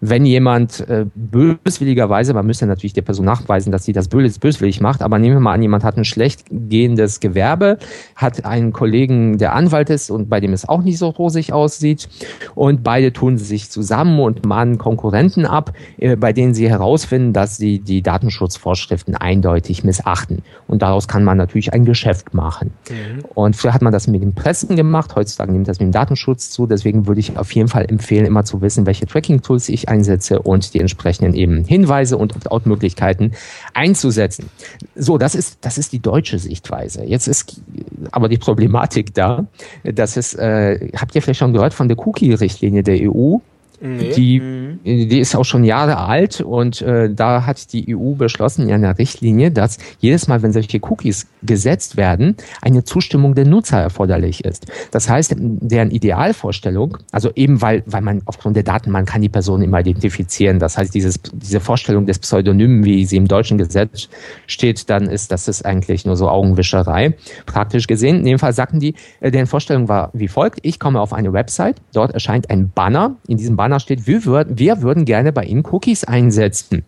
wenn 0.00 0.24
jemand 0.26 0.80
äh, 0.88 1.06
böswilligerweise, 1.14 2.34
man 2.34 2.46
müsste 2.46 2.66
natürlich 2.66 2.92
der 2.92 3.02
Person 3.02 3.26
nachweisen, 3.26 3.72
dass 3.72 3.84
sie 3.84 3.92
das 3.92 4.08
bös 4.08 4.38
böswillig 4.38 4.80
macht, 4.80 5.02
aber 5.02 5.18
nehmen 5.18 5.36
wir 5.36 5.40
mal 5.40 5.52
an, 5.52 5.62
jemand 5.62 5.84
hat 5.84 5.96
ein 5.96 6.04
schlecht 6.04 6.44
gehendes 6.50 7.20
Gewerbe, 7.20 7.78
hat 8.16 8.44
einen 8.44 8.72
Kollegen, 8.72 9.38
der 9.38 9.54
Anwalt 9.54 9.90
ist 9.90 10.10
und 10.10 10.28
bei 10.28 10.40
dem 10.40 10.52
es 10.52 10.68
auch 10.68 10.82
nicht 10.82 10.98
so 10.98 11.08
rosig 11.08 11.52
aussieht 11.52 12.08
und 12.54 12.82
beide 12.82 13.12
tun 13.12 13.38
sich 13.38 13.70
zusammen 13.70 14.20
und 14.20 14.46
mahnen 14.46 14.78
Konkurrenten 14.78 15.46
ab, 15.46 15.72
äh, 15.98 16.16
bei 16.16 16.32
denen 16.32 16.54
sie 16.54 16.68
herausfinden, 16.68 17.32
dass 17.32 17.56
sie 17.56 17.78
die 17.78 18.02
Datenschutzvorschriften 18.02 19.14
eindeutig 19.24 19.84
missachten. 19.84 20.42
Und 20.68 20.82
daraus 20.82 21.08
kann 21.08 21.24
man 21.24 21.38
natürlich 21.38 21.72
ein 21.72 21.86
Geschäft 21.86 22.34
machen. 22.34 22.72
Mhm. 22.90 23.24
Und 23.34 23.56
früher 23.56 23.72
hat 23.72 23.80
man 23.80 23.92
das 23.92 24.06
mit 24.06 24.22
den 24.22 24.34
Pressen 24.34 24.76
gemacht, 24.76 25.16
heutzutage 25.16 25.50
nimmt 25.50 25.66
das 25.66 25.80
mit 25.80 25.88
dem 25.88 25.92
Datenschutz 25.92 26.50
zu. 26.50 26.66
Deswegen 26.66 27.06
würde 27.06 27.20
ich 27.20 27.38
auf 27.38 27.50
jeden 27.52 27.68
Fall 27.68 27.86
empfehlen, 27.88 28.26
immer 28.26 28.44
zu 28.44 28.60
wissen, 28.60 28.84
welche 28.84 29.06
Tracking-Tools 29.06 29.70
ich 29.70 29.88
einsetze 29.88 30.42
und 30.42 30.74
die 30.74 30.80
entsprechenden 30.80 31.34
eben 31.34 31.64
Hinweise 31.64 32.18
und 32.18 32.36
Opt-out-Möglichkeiten 32.36 33.32
einzusetzen. 33.72 34.50
So, 34.94 35.16
das 35.16 35.34
ist, 35.34 35.58
das 35.62 35.78
ist 35.78 35.94
die 35.94 36.00
deutsche 36.00 36.38
Sichtweise. 36.38 37.04
Jetzt 37.04 37.26
ist 37.26 37.62
aber 38.10 38.28
die 38.28 38.38
Problematik 38.38 39.14
da, 39.14 39.46
dass 39.84 40.18
es, 40.18 40.34
äh, 40.34 40.90
habt 40.96 41.14
ihr 41.14 41.22
vielleicht 41.22 41.40
schon 41.40 41.54
gehört 41.54 41.72
von 41.72 41.88
der 41.88 41.98
Cookie-Richtlinie 41.98 42.82
der 42.82 43.10
EU? 43.10 43.38
Nee. 43.80 44.12
Die, 44.14 44.40
mhm. 44.40 44.80
die 44.84 45.18
ist 45.18 45.34
auch 45.34 45.44
schon 45.44 45.64
Jahre 45.64 45.98
alt 45.98 46.40
und 46.40 46.80
äh, 46.82 47.12
da 47.12 47.44
hat 47.46 47.72
die 47.72 47.96
EU 47.96 48.14
beschlossen 48.14 48.68
in 48.68 48.74
einer 48.74 48.98
Richtlinie, 48.98 49.50
dass 49.50 49.78
jedes 49.98 50.28
Mal, 50.28 50.42
wenn 50.42 50.52
solche 50.52 50.80
Cookies 50.82 51.26
gesetzt 51.42 51.96
werden, 51.96 52.36
eine 52.62 52.84
Zustimmung 52.84 53.34
der 53.34 53.46
Nutzer 53.46 53.80
erforderlich 53.80 54.44
ist. 54.44 54.66
Das 54.90 55.08
heißt, 55.08 55.34
deren 55.36 55.90
Idealvorstellung, 55.90 56.98
also 57.12 57.30
eben 57.34 57.60
weil, 57.60 57.82
weil 57.86 58.02
man 58.02 58.22
aufgrund 58.26 58.56
der 58.56 58.62
Daten, 58.62 58.90
man 58.90 59.04
kann 59.04 59.22
die 59.22 59.28
Person 59.28 59.62
immer 59.62 59.80
identifizieren. 59.80 60.58
Das 60.58 60.78
heißt, 60.78 60.94
dieses, 60.94 61.20
diese 61.32 61.60
Vorstellung 61.60 62.06
des 62.06 62.18
Pseudonymen, 62.18 62.84
wie 62.84 63.04
sie 63.04 63.16
im 63.16 63.28
deutschen 63.28 63.58
Gesetz 63.58 64.08
steht, 64.46 64.88
dann 64.88 65.08
ist 65.08 65.32
das 65.32 65.48
ist 65.48 65.64
eigentlich 65.64 66.06
nur 66.06 66.16
so 66.16 66.28
Augenwischerei. 66.28 67.14
Praktisch 67.46 67.86
gesehen, 67.86 68.18
in 68.18 68.24
dem 68.24 68.38
Fall 68.38 68.52
sagten 68.52 68.80
die, 68.80 68.94
äh, 69.20 69.30
deren 69.30 69.46
Vorstellung 69.46 69.88
war 69.88 70.10
wie 70.12 70.28
folgt. 70.28 70.60
Ich 70.62 70.78
komme 70.78 71.00
auf 71.00 71.12
eine 71.12 71.32
Website, 71.32 71.76
dort 71.92 72.12
erscheint 72.12 72.50
ein 72.50 72.70
Banner. 72.70 73.16
In 73.26 73.36
diesem 73.36 73.56
Banner 73.56 73.63
steht, 73.80 74.06
wir 74.06 74.24
würden, 74.24 74.58
wir 74.58 74.82
würden 74.82 75.04
gerne 75.04 75.32
bei 75.32 75.44
Ihnen 75.44 75.64
Cookies 75.66 76.04
einsetzen. 76.04 76.84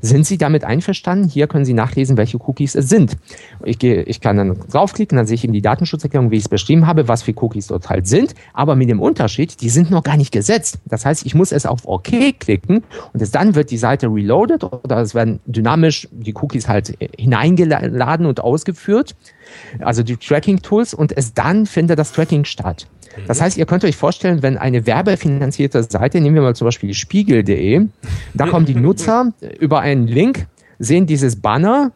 Sind 0.00 0.26
Sie 0.26 0.38
damit 0.38 0.64
einverstanden? 0.64 1.28
Hier 1.28 1.46
können 1.48 1.64
Sie 1.64 1.72
nachlesen, 1.72 2.16
welche 2.16 2.38
Cookies 2.38 2.74
es 2.74 2.88
sind. 2.88 3.16
Ich, 3.64 3.78
gehe, 3.78 4.02
ich 4.02 4.20
kann 4.20 4.36
dann 4.36 4.56
draufklicken, 4.70 5.16
dann 5.16 5.26
sehe 5.26 5.34
ich 5.34 5.44
eben 5.44 5.52
die 5.52 5.62
Datenschutzerklärung, 5.62 6.30
wie 6.30 6.36
ich 6.36 6.44
es 6.44 6.48
beschrieben 6.48 6.86
habe, 6.86 7.08
was 7.08 7.22
für 7.22 7.32
Cookies 7.36 7.68
dort 7.68 7.88
halt 7.88 8.06
sind. 8.06 8.34
Aber 8.52 8.76
mit 8.76 8.88
dem 8.88 9.00
Unterschied, 9.00 9.60
die 9.60 9.70
sind 9.70 9.90
noch 9.90 10.02
gar 10.02 10.16
nicht 10.16 10.30
gesetzt. 10.30 10.78
Das 10.86 11.04
heißt, 11.04 11.26
ich 11.26 11.34
muss 11.34 11.52
es 11.52 11.66
auf 11.66 11.80
OK 11.86 12.38
klicken 12.38 12.84
und 13.12 13.22
es, 13.22 13.30
dann 13.30 13.54
wird 13.54 13.70
die 13.70 13.78
Seite 13.78 14.06
reloaded 14.06 14.64
oder 14.64 14.98
es 14.98 15.14
werden 15.14 15.40
dynamisch 15.46 16.08
die 16.12 16.34
Cookies 16.34 16.68
halt 16.68 16.96
hineingeladen 17.18 18.26
und 18.26 18.40
ausgeführt. 18.40 19.16
Also 19.80 20.02
die 20.02 20.16
Tracking-Tools 20.16 20.94
und 20.94 21.16
es 21.16 21.34
dann 21.34 21.66
findet 21.66 21.98
das 21.98 22.12
Tracking 22.12 22.44
statt. 22.44 22.86
Das 23.26 23.40
heißt, 23.40 23.56
ihr 23.56 23.66
könnt 23.66 23.84
euch 23.84 23.96
vorstellen, 23.96 24.42
wenn 24.42 24.56
eine 24.56 24.86
werbefinanzierte 24.86 25.82
Seite, 25.82 26.20
nehmen 26.20 26.36
wir 26.36 26.42
mal 26.42 26.54
zum 26.54 26.66
Beispiel 26.66 26.94
spiegel.de, 26.94 27.86
da 28.34 28.46
kommen 28.46 28.66
die 28.66 28.74
Nutzer 28.74 29.32
über 29.58 29.80
einen 29.80 30.06
Link, 30.06 30.46
sehen 30.78 31.06
dieses 31.06 31.40
Banner, 31.40 31.92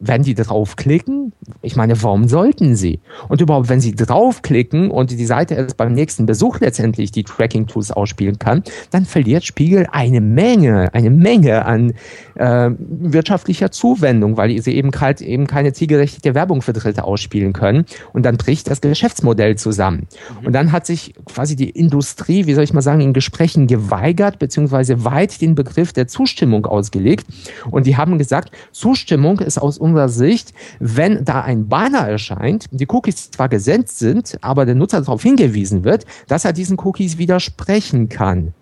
werden 0.00 0.22
die 0.22 0.34
draufklicken? 0.34 1.32
Ich 1.62 1.76
meine, 1.76 2.02
warum 2.02 2.26
sollten 2.26 2.74
sie? 2.74 3.00
Und 3.28 3.40
überhaupt, 3.40 3.68
wenn 3.68 3.80
sie 3.80 3.94
draufklicken 3.94 4.90
und 4.90 5.10
die 5.10 5.26
Seite 5.26 5.54
erst 5.54 5.76
beim 5.76 5.92
nächsten 5.92 6.26
Besuch 6.26 6.58
letztendlich 6.60 7.12
die 7.12 7.22
Tracking-Tools 7.22 7.92
ausspielen 7.92 8.38
kann, 8.38 8.62
dann 8.90 9.04
verliert 9.04 9.44
Spiegel 9.44 9.86
eine 9.92 10.20
Menge, 10.20 10.92
eine 10.94 11.10
Menge 11.10 11.66
an 11.66 11.92
äh, 12.34 12.70
wirtschaftlicher 12.78 13.70
Zuwendung, 13.70 14.36
weil 14.38 14.60
sie 14.62 14.74
eben, 14.74 14.90
halt 14.98 15.20
eben 15.20 15.46
keine 15.46 15.72
zielgerichtete 15.74 16.34
Werbung 16.34 16.62
für 16.62 16.72
Dritte 16.72 17.04
ausspielen 17.04 17.52
können. 17.52 17.84
Und 18.12 18.24
dann 18.24 18.38
bricht 18.38 18.70
das 18.70 18.80
Geschäftsmodell 18.80 19.56
zusammen. 19.56 20.06
Mhm. 20.40 20.46
Und 20.46 20.52
dann 20.54 20.72
hat 20.72 20.86
sich 20.86 21.14
quasi 21.26 21.56
die 21.56 21.70
Industrie, 21.70 22.46
wie 22.46 22.54
soll 22.54 22.64
ich 22.64 22.72
mal 22.72 22.80
sagen, 22.80 23.02
in 23.02 23.12
Gesprächen 23.12 23.66
geweigert, 23.66 24.38
beziehungsweise 24.38 25.04
weit 25.04 25.40
den 25.42 25.54
Begriff 25.54 25.92
der 25.92 26.08
Zustimmung 26.08 26.64
ausgelegt. 26.64 27.26
Und 27.70 27.86
die 27.86 27.98
haben 27.98 28.16
gesagt, 28.16 28.50
Zustimmung 28.72 29.40
ist 29.40 29.58
aus 29.58 29.76
unserer 29.90 30.08
Sicht, 30.08 30.52
wenn 30.78 31.24
da 31.24 31.42
ein 31.42 31.68
Banner 31.68 32.08
erscheint, 32.08 32.66
die 32.70 32.86
Cookies 32.88 33.30
zwar 33.30 33.48
gesendet 33.48 33.90
sind, 33.90 34.38
aber 34.40 34.66
der 34.66 34.74
Nutzer 34.74 35.00
darauf 35.00 35.22
hingewiesen 35.22 35.84
wird, 35.84 36.06
dass 36.28 36.44
er 36.44 36.52
diesen 36.52 36.78
Cookies 36.78 37.18
widersprechen 37.18 38.08
kann. 38.08 38.54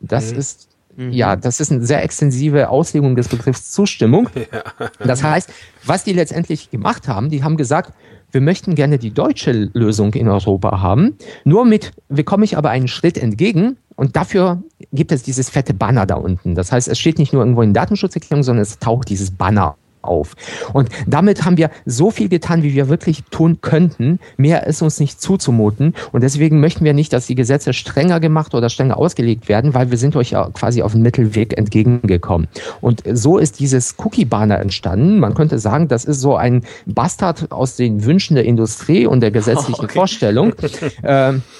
Das 0.00 0.32
mhm. 0.32 0.38
ist 0.38 0.68
mhm. 0.96 1.12
ja, 1.12 1.36
das 1.36 1.60
ist 1.60 1.72
eine 1.72 1.84
sehr 1.84 2.02
extensive 2.02 2.68
Auslegung 2.68 3.16
des 3.16 3.28
Begriffs 3.28 3.70
Zustimmung. 3.72 4.28
Ja. 4.52 5.06
Das 5.06 5.22
heißt, 5.22 5.50
was 5.84 6.04
die 6.04 6.12
letztendlich 6.12 6.70
gemacht 6.70 7.08
haben, 7.08 7.30
die 7.30 7.44
haben 7.44 7.56
gesagt, 7.56 7.92
wir 8.32 8.40
möchten 8.40 8.74
gerne 8.74 8.98
die 8.98 9.10
deutsche 9.10 9.52
Lösung 9.52 10.14
in 10.14 10.28
Europa 10.28 10.80
haben. 10.80 11.16
Nur 11.44 11.64
mit, 11.64 11.92
wir 12.08 12.24
kommen 12.24 12.44
ich 12.44 12.56
aber 12.56 12.70
einen 12.70 12.88
Schritt 12.88 13.18
entgegen 13.18 13.76
und 13.96 14.16
dafür 14.16 14.62
gibt 14.92 15.12
es 15.12 15.22
dieses 15.22 15.50
fette 15.50 15.74
Banner 15.74 16.06
da 16.06 16.14
unten. 16.14 16.54
Das 16.54 16.72
heißt, 16.72 16.88
es 16.88 16.98
steht 16.98 17.18
nicht 17.18 17.32
nur 17.32 17.42
irgendwo 17.42 17.62
in 17.62 17.74
Datenschutzerklärung, 17.74 18.42
sondern 18.42 18.62
es 18.62 18.78
taucht 18.78 19.08
dieses 19.08 19.30
Banner 19.30 19.76
auf. 20.02 20.34
Und 20.72 20.88
damit 21.06 21.44
haben 21.44 21.56
wir 21.56 21.70
so 21.86 22.10
viel 22.10 22.28
getan, 22.28 22.62
wie 22.62 22.74
wir 22.74 22.88
wirklich 22.88 23.24
tun 23.30 23.58
könnten. 23.60 24.18
Mehr 24.36 24.66
ist 24.66 24.82
uns 24.82 25.00
nicht 25.00 25.20
zuzumuten. 25.20 25.94
Und 26.12 26.22
deswegen 26.22 26.60
möchten 26.60 26.84
wir 26.84 26.94
nicht, 26.94 27.12
dass 27.12 27.26
die 27.26 27.34
Gesetze 27.34 27.72
strenger 27.72 28.20
gemacht 28.20 28.54
oder 28.54 28.68
strenger 28.68 28.96
ausgelegt 28.96 29.48
werden, 29.48 29.74
weil 29.74 29.90
wir 29.90 29.98
sind 29.98 30.16
euch 30.16 30.30
ja 30.30 30.48
quasi 30.52 30.82
auf 30.82 30.92
dem 30.92 31.02
Mittelweg 31.02 31.56
entgegengekommen. 31.56 32.48
Und 32.80 33.02
so 33.12 33.38
ist 33.38 33.60
dieses 33.60 33.96
Cookie-Banner 33.98 34.58
entstanden. 34.58 35.18
Man 35.18 35.34
könnte 35.34 35.58
sagen, 35.58 35.88
das 35.88 36.04
ist 36.04 36.20
so 36.20 36.36
ein 36.36 36.62
Bastard 36.86 37.52
aus 37.52 37.76
den 37.76 38.04
Wünschen 38.04 38.34
der 38.34 38.44
Industrie 38.44 39.06
und 39.06 39.20
der 39.20 39.30
gesetzlichen 39.30 39.84
okay. 39.84 39.94
Vorstellung. 39.94 40.54
ähm, 41.02 41.42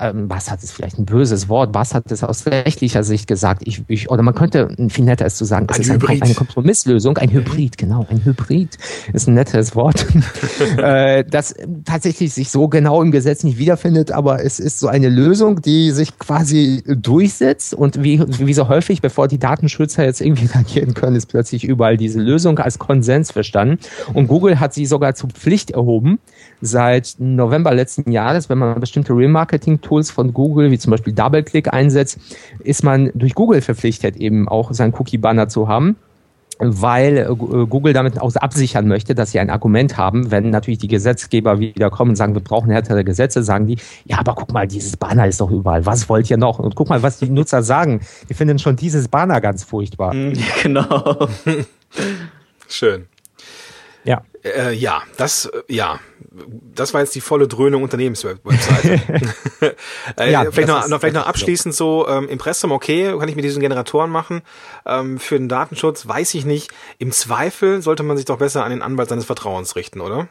ähm, 0.00 0.28
was 0.28 0.50
hat 0.50 0.62
es 0.62 0.72
vielleicht 0.72 0.98
ein 0.98 1.04
böses 1.04 1.48
Wort, 1.48 1.74
was 1.74 1.94
hat 1.94 2.10
es 2.10 2.22
aus 2.22 2.46
rechtlicher 2.46 3.04
Sicht 3.04 3.26
gesagt? 3.26 3.62
Ich, 3.64 3.82
ich, 3.88 4.10
oder 4.10 4.22
man 4.22 4.34
könnte 4.34 4.68
viel 4.88 5.04
netter 5.04 5.26
ist 5.26 5.36
zu 5.36 5.44
sagen, 5.44 5.66
es 5.70 5.76
ein 5.76 5.82
ist 5.82 5.90
ein, 5.90 6.22
eine 6.22 6.34
Kompromisslösung, 6.34 7.16
ein 7.18 7.30
Hybrid, 7.30 7.78
genau, 7.78 8.06
ein 8.10 8.24
Hybrid 8.24 8.78
ist 9.12 9.28
ein 9.28 9.34
nettes 9.34 9.74
Wort, 9.74 10.06
äh, 10.76 11.24
das 11.24 11.54
tatsächlich 11.84 12.32
sich 12.32 12.50
so 12.50 12.68
genau 12.68 13.02
im 13.02 13.10
Gesetz 13.10 13.44
nicht 13.44 13.58
wiederfindet, 13.58 14.12
aber 14.12 14.44
es 14.44 14.60
ist 14.60 14.78
so 14.80 14.88
eine 14.88 15.08
Lösung, 15.08 15.62
die 15.62 15.90
sich 15.90 16.18
quasi 16.18 16.82
durchsetzt 16.86 17.74
und 17.74 18.02
wie, 18.02 18.20
wie 18.20 18.54
so 18.54 18.68
häufig, 18.68 19.00
bevor 19.00 19.28
die 19.28 19.38
Datenschützer 19.38 20.04
jetzt 20.04 20.20
irgendwie 20.20 20.46
reagieren 20.54 20.94
können, 20.94 21.16
ist 21.16 21.26
plötzlich 21.26 21.64
überall 21.64 21.96
diese 21.96 22.20
Lösung 22.20 22.58
als 22.58 22.78
Konsens 22.78 23.32
verstanden. 23.32 23.78
Und 24.14 24.28
Google 24.28 24.60
hat 24.60 24.74
sie 24.74 24.86
sogar 24.86 25.14
zur 25.14 25.30
Pflicht 25.30 25.70
erhoben 25.70 26.18
seit 26.60 27.14
November 27.18 27.74
letzten 27.74 28.10
Jahres, 28.10 28.48
wenn 28.48 28.58
man 28.58 28.80
bestimmte 28.80 29.12
Remarketing 29.12 29.80
Tools 29.80 30.10
von 30.10 30.32
Google, 30.32 30.70
wie 30.70 30.78
zum 30.78 30.90
Beispiel 30.90 31.12
DoubleClick 31.12 31.72
einsetzt, 31.72 32.18
ist 32.60 32.82
man 32.82 33.10
durch 33.14 33.34
Google 33.34 33.60
verpflichtet, 33.60 34.16
eben 34.16 34.48
auch 34.48 34.72
seinen 34.72 34.94
Cookie-Banner 34.94 35.48
zu 35.48 35.68
haben 35.68 35.96
weil 36.58 37.18
äh, 37.18 37.26
Google 37.66 37.92
damit 37.92 38.20
auch 38.20 38.34
absichern 38.36 38.88
möchte, 38.88 39.14
dass 39.14 39.32
sie 39.32 39.38
ein 39.38 39.50
Argument 39.50 39.96
haben, 39.96 40.30
wenn 40.30 40.50
natürlich 40.50 40.78
die 40.78 40.88
Gesetzgeber 40.88 41.60
wieder 41.60 41.90
kommen 41.90 42.10
und 42.10 42.16
sagen, 42.16 42.34
wir 42.34 42.42
brauchen 42.42 42.70
härtere 42.70 43.04
Gesetze, 43.04 43.42
sagen 43.42 43.66
die, 43.66 43.78
ja, 44.04 44.18
aber 44.18 44.34
guck 44.34 44.52
mal, 44.52 44.66
dieses 44.66 44.96
Banner 44.96 45.26
ist 45.26 45.40
doch 45.40 45.50
überall, 45.50 45.86
was 45.86 46.08
wollt 46.08 46.28
ihr 46.30 46.36
noch? 46.36 46.58
Und 46.58 46.74
guck 46.74 46.88
mal, 46.88 47.02
was 47.02 47.18
die 47.18 47.30
Nutzer 47.30 47.62
sagen, 47.62 48.00
die 48.28 48.34
finden 48.34 48.58
schon 48.58 48.76
dieses 48.76 49.08
Banner 49.08 49.40
ganz 49.40 49.64
furchtbar. 49.64 50.14
Genau. 50.62 51.28
Schön. 52.68 53.06
Ja. 54.04 54.22
Äh, 54.44 54.72
ja, 54.74 55.02
das, 55.16 55.46
äh, 55.46 55.62
ja, 55.68 56.00
das 56.74 56.94
war 56.94 57.00
jetzt 57.00 57.14
die 57.14 57.20
volle 57.20 57.48
Dröhnung 57.48 57.82
Unternehmenswebseite. 57.82 59.00
äh, 60.18 60.30
ja, 60.30 60.50
vielleicht 60.50 60.68
noch, 60.68 60.84
ist, 60.84 60.88
noch, 60.88 61.00
vielleicht 61.00 61.16
noch 61.16 61.26
abschließend 61.26 61.74
so, 61.74 62.06
ähm, 62.08 62.28
Impressum, 62.28 62.72
okay, 62.72 63.16
kann 63.18 63.28
ich 63.28 63.36
mit 63.36 63.44
diesen 63.44 63.60
Generatoren 63.60 64.10
machen. 64.10 64.42
Ähm, 64.86 65.18
für 65.18 65.38
den 65.38 65.48
Datenschutz 65.48 66.06
weiß 66.06 66.34
ich 66.34 66.44
nicht. 66.44 66.70
Im 66.98 67.12
Zweifel 67.12 67.82
sollte 67.82 68.02
man 68.02 68.16
sich 68.16 68.26
doch 68.26 68.38
besser 68.38 68.64
an 68.64 68.70
den 68.70 68.82
Anwalt 68.82 69.08
seines 69.08 69.24
Vertrauens 69.24 69.76
richten, 69.76 70.00
oder? 70.00 70.28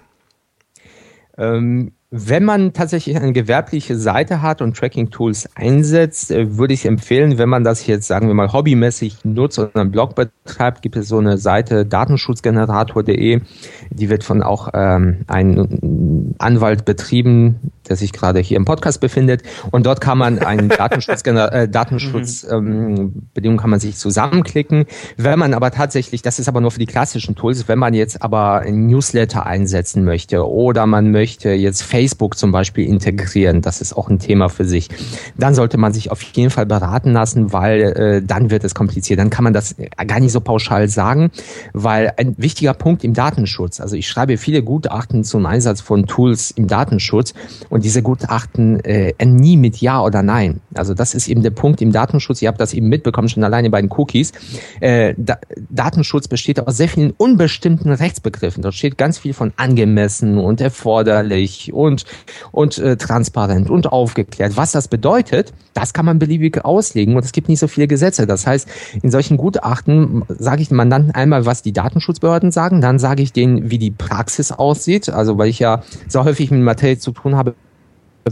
Ähm, 1.38 1.93
wenn 2.10 2.46
man 2.46 2.72
tatsächlich 2.72 3.17
eine 3.17 3.34
gewerbliche 3.34 3.98
Seite 3.98 4.41
hat 4.41 4.62
und 4.62 4.78
Tracking-Tools 4.78 5.50
einsetzt, 5.56 6.32
äh, 6.32 6.58
würde 6.58 6.74
ich 6.74 6.86
empfehlen, 6.86 7.38
wenn 7.38 7.50
man 7.50 7.65
das 7.65 7.86
jetzt, 7.86 8.08
sagen 8.08 8.28
wir 8.28 8.34
mal, 8.34 8.54
hobbymäßig 8.54 9.26
nutzt 9.26 9.60
oder 9.60 9.76
einen 9.76 9.91
Blog 9.91 10.15
betreibt, 10.15 10.82
gibt 10.82 10.96
es 10.96 11.10
so 11.10 11.17
eine 11.17 11.38
Seite 11.38 11.86
datenschutzgenerator.de, 11.86 13.41
die 13.89 14.10
wird 14.10 14.24
von 14.24 14.41
auch 14.41 14.70
ähm, 14.74 15.26
einem 15.28 16.34
Anwalt 16.38 16.86
betrieben, 16.86 17.74
der 17.89 17.95
sich 17.95 18.13
gerade 18.13 18.39
hier 18.39 18.58
im 18.58 18.65
Podcast 18.65 19.00
befindet. 19.02 19.43
Und 19.71 19.86
dort 19.86 20.02
kann 20.02 20.17
man 20.17 20.39
einen 20.39 20.69
Datenschutz, 20.78 21.26
äh, 21.26 21.67
Datenschutzbedingungen 21.67 23.30
ähm, 23.36 23.58
kann 23.58 23.69
man 23.69 23.80
sich 23.80 23.95
zusammenklicken. 23.97 24.86
Wenn 25.17 25.39
man 25.39 25.54
aber 25.54 25.71
tatsächlich, 25.71 26.21
das 26.21 26.39
ist 26.39 26.47
aber 26.47 26.62
nur 26.62 26.71
für 26.71 26.80
die 26.80 26.86
klassischen 26.86 27.36
Tools, 27.36 27.67
wenn 27.67 27.80
man 27.80 27.93
jetzt 27.93 28.21
aber 28.21 28.60
ein 28.60 28.88
Newsletter 28.88 29.45
einsetzen 29.45 30.04
möchte 30.04 30.47
oder 30.47 30.86
man 30.86 31.12
möchte 31.12 31.50
jetzt 31.50 31.84
Facebook 31.84 32.38
zum 32.38 32.52
Beispiel 32.52 32.88
integrieren, 32.88 33.62
das 33.62 33.82
ist 33.82 33.93
auch 33.93 34.10
ein 34.10 34.19
Thema 34.19 34.50
für 34.50 34.65
sich, 34.65 34.89
dann 35.38 35.56
sollte 35.56 35.78
man 35.78 35.93
sich 35.93 36.12
auf 36.12 36.21
jeden 36.21 36.50
Fall 36.50 36.65
beraten 36.65 37.13
lassen, 37.13 37.54
weil 37.54 37.82
äh, 37.82 38.21
dann 38.23 38.50
wird 38.50 38.63
es 38.63 38.76
kompliziert. 38.76 39.19
Dann 39.19 39.30
kann 39.30 39.43
man 39.43 39.54
das 39.54 39.76
gar 40.06 40.19
nicht 40.19 40.32
so 40.32 40.41
pauschal 40.41 40.88
sagen, 40.89 41.32
weil 41.73 42.13
ein 42.17 42.36
wichtiger 42.38 42.73
Punkt 42.73 43.04
im 43.04 43.13
Datenschutz, 43.13 43.80
also 43.80 43.95
ich 43.95 44.08
schreibe 44.08 44.38
viele 44.38 44.63
Gutachten 44.63 45.23
zum 45.23 45.45
Einsatz 45.45 45.82
von 45.82 46.06
Tools 46.06 46.52
im 46.52 46.67
Datenschutz 46.67 47.34
und 47.69 47.76
diese 47.81 48.01
Gutachten 48.01 48.79
äh, 48.81 49.13
nie 49.25 49.57
mit 49.57 49.77
Ja 49.77 50.01
oder 50.01 50.23
Nein. 50.23 50.61
Also 50.73 50.93
das 50.93 51.13
ist 51.13 51.27
eben 51.27 51.43
der 51.43 51.51
Punkt 51.51 51.81
im 51.81 51.91
Datenschutz. 51.91 52.41
Ihr 52.41 52.47
habt 52.47 52.61
das 52.61 52.73
eben 52.73 52.87
mitbekommen, 52.87 53.27
schon 53.27 53.43
alleine 53.43 53.69
bei 53.69 53.81
den 53.81 53.91
Cookies. 53.91 54.31
Äh, 54.79 55.13
da, 55.17 55.37
Datenschutz 55.69 56.27
besteht 56.27 56.59
aus 56.59 56.77
sehr 56.77 56.89
vielen 56.89 57.11
unbestimmten 57.17 57.91
Rechtsbegriffen. 57.91 58.61
Dort 58.61 58.75
steht 58.75 58.97
ganz 58.97 59.17
viel 59.17 59.33
von 59.33 59.51
angemessen 59.57 60.37
und 60.37 60.61
erforderlich 60.61 61.73
und 61.73 61.87
und, 61.87 62.05
und 62.51 62.77
äh, 62.77 62.97
transparent 62.97 63.69
und 63.69 63.91
aufgeklärt. 63.91 64.57
Was 64.57 64.71
das 64.71 64.87
bedeutet, 64.87 65.53
das 65.73 65.93
kann 65.93 66.05
man 66.05 66.19
beliebig 66.19 66.63
auslegen 66.63 67.15
und 67.15 67.23
es 67.23 67.31
gibt 67.31 67.49
nicht 67.49 67.59
so 67.59 67.67
viele 67.67 67.87
Gesetze. 67.87 68.27
Das 68.27 68.45
heißt, 68.45 68.67
in 69.01 69.09
solchen 69.09 69.37
Gutachten 69.37 70.23
sage 70.27 70.61
ich 70.61 70.67
dem 70.67 70.77
Mandanten 70.77 71.11
einmal, 71.11 71.45
was 71.45 71.61
die 71.61 71.73
Datenschutzbehörden 71.73 72.51
sagen, 72.51 72.81
dann 72.81 72.99
sage 72.99 73.23
ich 73.23 73.33
denen, 73.33 73.71
wie 73.71 73.77
die 73.77 73.91
Praxis 73.91 74.51
aussieht, 74.51 75.09
also 75.09 75.37
weil 75.37 75.49
ich 75.49 75.59
ja 75.59 75.83
so 76.07 76.23
häufig 76.23 76.51
mit 76.51 76.61
Materie 76.61 76.97
zu 76.97 77.11
tun 77.11 77.35
habe, 77.35 77.55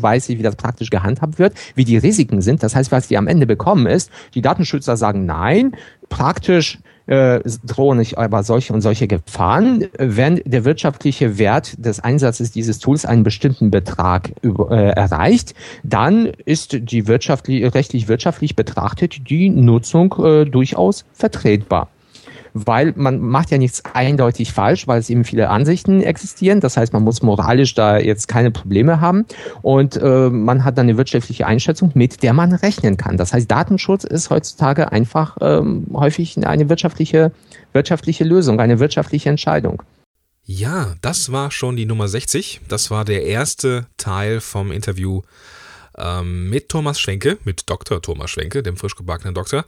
weiß 0.02 0.30
ich, 0.30 0.38
wie 0.38 0.44
das 0.44 0.56
praktisch 0.56 0.90
gehandhabt 0.90 1.40
wird, 1.40 1.54
wie 1.76 1.86
die 1.86 1.98
Risiken 1.98 2.42
sind. 2.42 2.64
Das 2.64 2.76
heißt, 2.76 2.92
was 2.92 3.08
die 3.08 3.18
am 3.18 3.28
Ende 3.28 3.46
bekommen 3.46 3.88
ist, 3.88 4.10
die 4.34 4.42
Datenschützer 4.42 4.98
sagen 4.98 5.26
nein, 5.26 5.76
praktisch 6.10 6.80
äh, 7.08 7.42
drohen 7.64 8.00
nicht 8.00 8.18
aber 8.18 8.44
solche 8.44 8.74
und 8.74 8.82
solche 8.82 9.08
Gefahren. 9.08 9.86
Wenn 9.98 10.42
der 10.46 10.66
wirtschaftliche 10.66 11.38
Wert 11.38 11.74
des 11.78 12.00
Einsatzes 12.00 12.52
dieses 12.52 12.80
Tools 12.80 13.06
einen 13.06 13.24
bestimmten 13.24 13.72
Betrag 13.72 14.32
über, 14.42 14.72
äh, 14.72 14.90
erreicht, 14.90 15.54
dann 15.84 16.26
ist 16.46 16.78
die 16.80 17.08
wirtschaftlich, 17.08 17.74
rechtlich 17.74 18.08
wirtschaftlich 18.08 18.56
betrachtet 18.56 19.30
die 19.30 19.50
Nutzung 19.50 20.16
äh, 20.24 20.46
durchaus 20.46 21.06
vertretbar. 21.14 21.90
Weil 22.56 22.94
man 22.96 23.20
macht 23.20 23.52
ja 23.52 23.58
nichts 23.58 23.84
eindeutig 23.94 24.54
falsch, 24.54 24.88
weil 24.88 25.00
es 25.00 25.10
eben 25.10 25.26
viele 25.26 25.50
Ansichten 25.50 26.02
existieren. 26.02 26.62
Das 26.62 26.78
heißt, 26.78 26.94
man 26.94 27.04
muss 27.04 27.22
moralisch 27.22 27.76
da 27.76 27.98
jetzt 27.98 28.30
keine 28.30 28.50
Probleme 28.50 29.02
haben 29.02 29.26
und 29.62 29.98
äh, 29.98 30.30
man 30.30 30.64
hat 30.64 30.78
dann 30.78 30.88
eine 30.88 30.98
wirtschaftliche 30.98 31.46
Einschätzung, 31.46 31.92
mit 31.96 32.24
der 32.24 32.32
man 32.32 32.54
rechnen 32.54 32.96
kann. 32.96 33.18
Das 33.18 33.34
heißt, 33.34 33.52
Datenschutz 33.52 34.06
ist 34.06 34.30
heutzutage 34.30 34.94
einfach 34.94 35.38
ähm, 35.42 35.86
häufig 35.94 36.38
eine 36.48 36.70
wirtschaftliche, 36.70 37.34
wirtschaftliche 37.74 38.24
Lösung, 38.24 38.62
eine 38.62 38.80
wirtschaftliche 38.80 39.30
Entscheidung. 39.30 39.84
Ja, 40.46 40.96
das 41.02 41.32
war 41.34 41.52
schon 41.52 41.76
die 41.76 41.86
Nummer 41.86 42.08
60. 42.08 42.62
Das 42.70 42.90
war 42.90 43.04
der 43.04 43.26
erste 43.26 43.88
Teil 43.98 44.40
vom 44.40 44.72
Interview 44.72 45.24
ähm, 45.98 46.50
mit 46.50 46.70
Thomas 46.70 47.00
Schwenke, 47.02 47.38
mit 47.44 47.70
Dr. 47.70 48.02
Thomas 48.02 48.32
Schwenke, 48.32 48.64
dem 48.64 48.78
frisch 48.78 48.96
gebackenen 48.96 49.34
Doktor. 49.34 49.66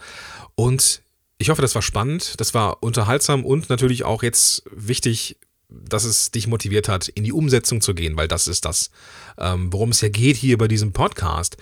Und 0.56 1.02
ich 1.38 1.50
hoffe, 1.50 1.62
das 1.62 1.76
war 1.76 1.82
spannend, 1.82 2.40
das 2.40 2.54
war 2.54 2.82
unterhaltsam 2.82 3.46
und 3.46 3.70
natürlich 3.70 4.04
auch 4.04 4.24
jetzt 4.24 4.64
wichtig, 4.72 5.38
dass 5.70 6.04
es 6.04 6.32
dich 6.32 6.48
motiviert 6.48 6.88
hat, 6.88 7.10
in 7.10 7.24
die 7.24 7.34
Umsetzung 7.34 7.82
zu 7.82 7.94
gehen, 7.94 8.18
weil 8.18 8.28
das 8.28 8.48
ist 8.48 8.66
das, 8.66 8.90
ähm, 9.38 9.72
worum 9.72 9.90
es 9.90 10.02
ja 10.02 10.10
geht 10.10 10.38
hier 10.38 10.58
bei 10.58 10.68
diesem 10.68 10.94
Podcast. 10.94 11.58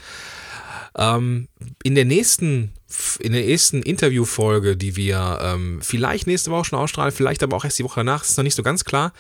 Ähm, 0.98 1.50
in 1.84 1.96
der 1.96 2.06
nächsten, 2.06 2.72
in 3.20 3.34
der 3.34 3.44
nächsten 3.44 3.82
Interviewfolge, 3.82 4.78
die 4.78 4.96
wir 4.96 5.40
ähm, 5.42 5.80
vielleicht 5.82 6.28
nächste 6.28 6.52
Woche 6.52 6.66
schon 6.66 6.80
ausstrahlen, 6.80 7.12
vielleicht 7.12 7.44
aber 7.44 7.58
auch 7.58 7.66
erst 7.66 7.80
die 7.80 7.84
Woche 7.84 8.00
danach, 8.00 8.24
ist 8.24 8.38
noch 8.38 8.44
nicht 8.44 8.56
so 8.56 8.64
ganz 8.64 8.86
klar. 8.86 9.12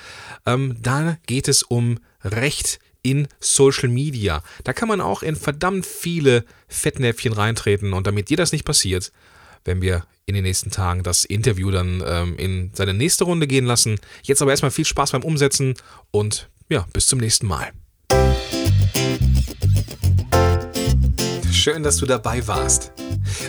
Da 0.45 1.17
geht 1.25 1.47
es 1.47 1.63
um 1.63 1.99
Recht 2.23 2.79
in 3.01 3.27
Social 3.39 3.89
Media. 3.89 4.43
Da 4.63 4.73
kann 4.73 4.87
man 4.87 5.01
auch 5.01 5.21
in 5.21 5.35
verdammt 5.35 5.85
viele 5.85 6.43
Fettnäpfchen 6.67 7.33
reintreten 7.33 7.93
und 7.93 8.07
damit 8.07 8.29
dir 8.29 8.37
das 8.37 8.51
nicht 8.51 8.65
passiert, 8.65 9.11
wenn 9.65 9.81
wir 9.81 10.05
in 10.25 10.33
den 10.33 10.43
nächsten 10.43 10.71
Tagen 10.71 11.03
das 11.03 11.25
Interview 11.25 11.69
dann 11.69 12.01
ähm, 12.05 12.37
in 12.37 12.71
seine 12.73 12.93
nächste 12.93 13.25
Runde 13.25 13.47
gehen 13.47 13.65
lassen. 13.65 13.99
Jetzt 14.23 14.41
aber 14.41 14.51
erstmal 14.51 14.71
viel 14.71 14.85
Spaß 14.85 15.11
beim 15.11 15.23
Umsetzen 15.23 15.75
und 16.11 16.49
ja, 16.69 16.87
bis 16.93 17.07
zum 17.07 17.19
nächsten 17.19 17.47
Mal. 17.47 17.71
Schön, 21.51 21.83
dass 21.83 21.97
du 21.97 22.05
dabei 22.05 22.47
warst. 22.47 22.91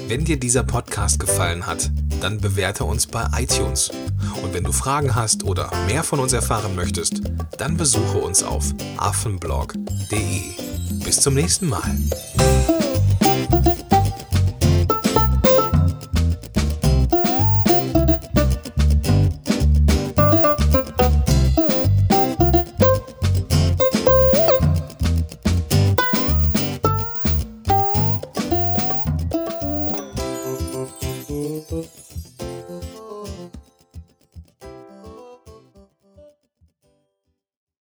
Wenn 0.08 0.24
dir 0.24 0.38
dieser 0.38 0.62
Podcast 0.62 1.20
gefallen 1.20 1.66
hat, 1.66 1.90
dann 2.20 2.40
bewerte 2.40 2.84
uns 2.84 3.06
bei 3.06 3.26
iTunes. 3.36 3.90
Und 4.42 4.54
wenn 4.54 4.64
du 4.64 4.72
Fragen 4.72 5.14
hast 5.14 5.44
oder 5.44 5.70
mehr 5.86 6.02
von 6.02 6.20
uns 6.20 6.32
erfahren 6.32 6.74
möchtest, 6.74 7.20
dann 7.58 7.76
besuche 7.76 8.18
uns 8.18 8.42
auf 8.42 8.64
affenblog.de. 8.96 10.42
Bis 11.04 11.20
zum 11.20 11.34
nächsten 11.34 11.68
Mal. 11.68 11.96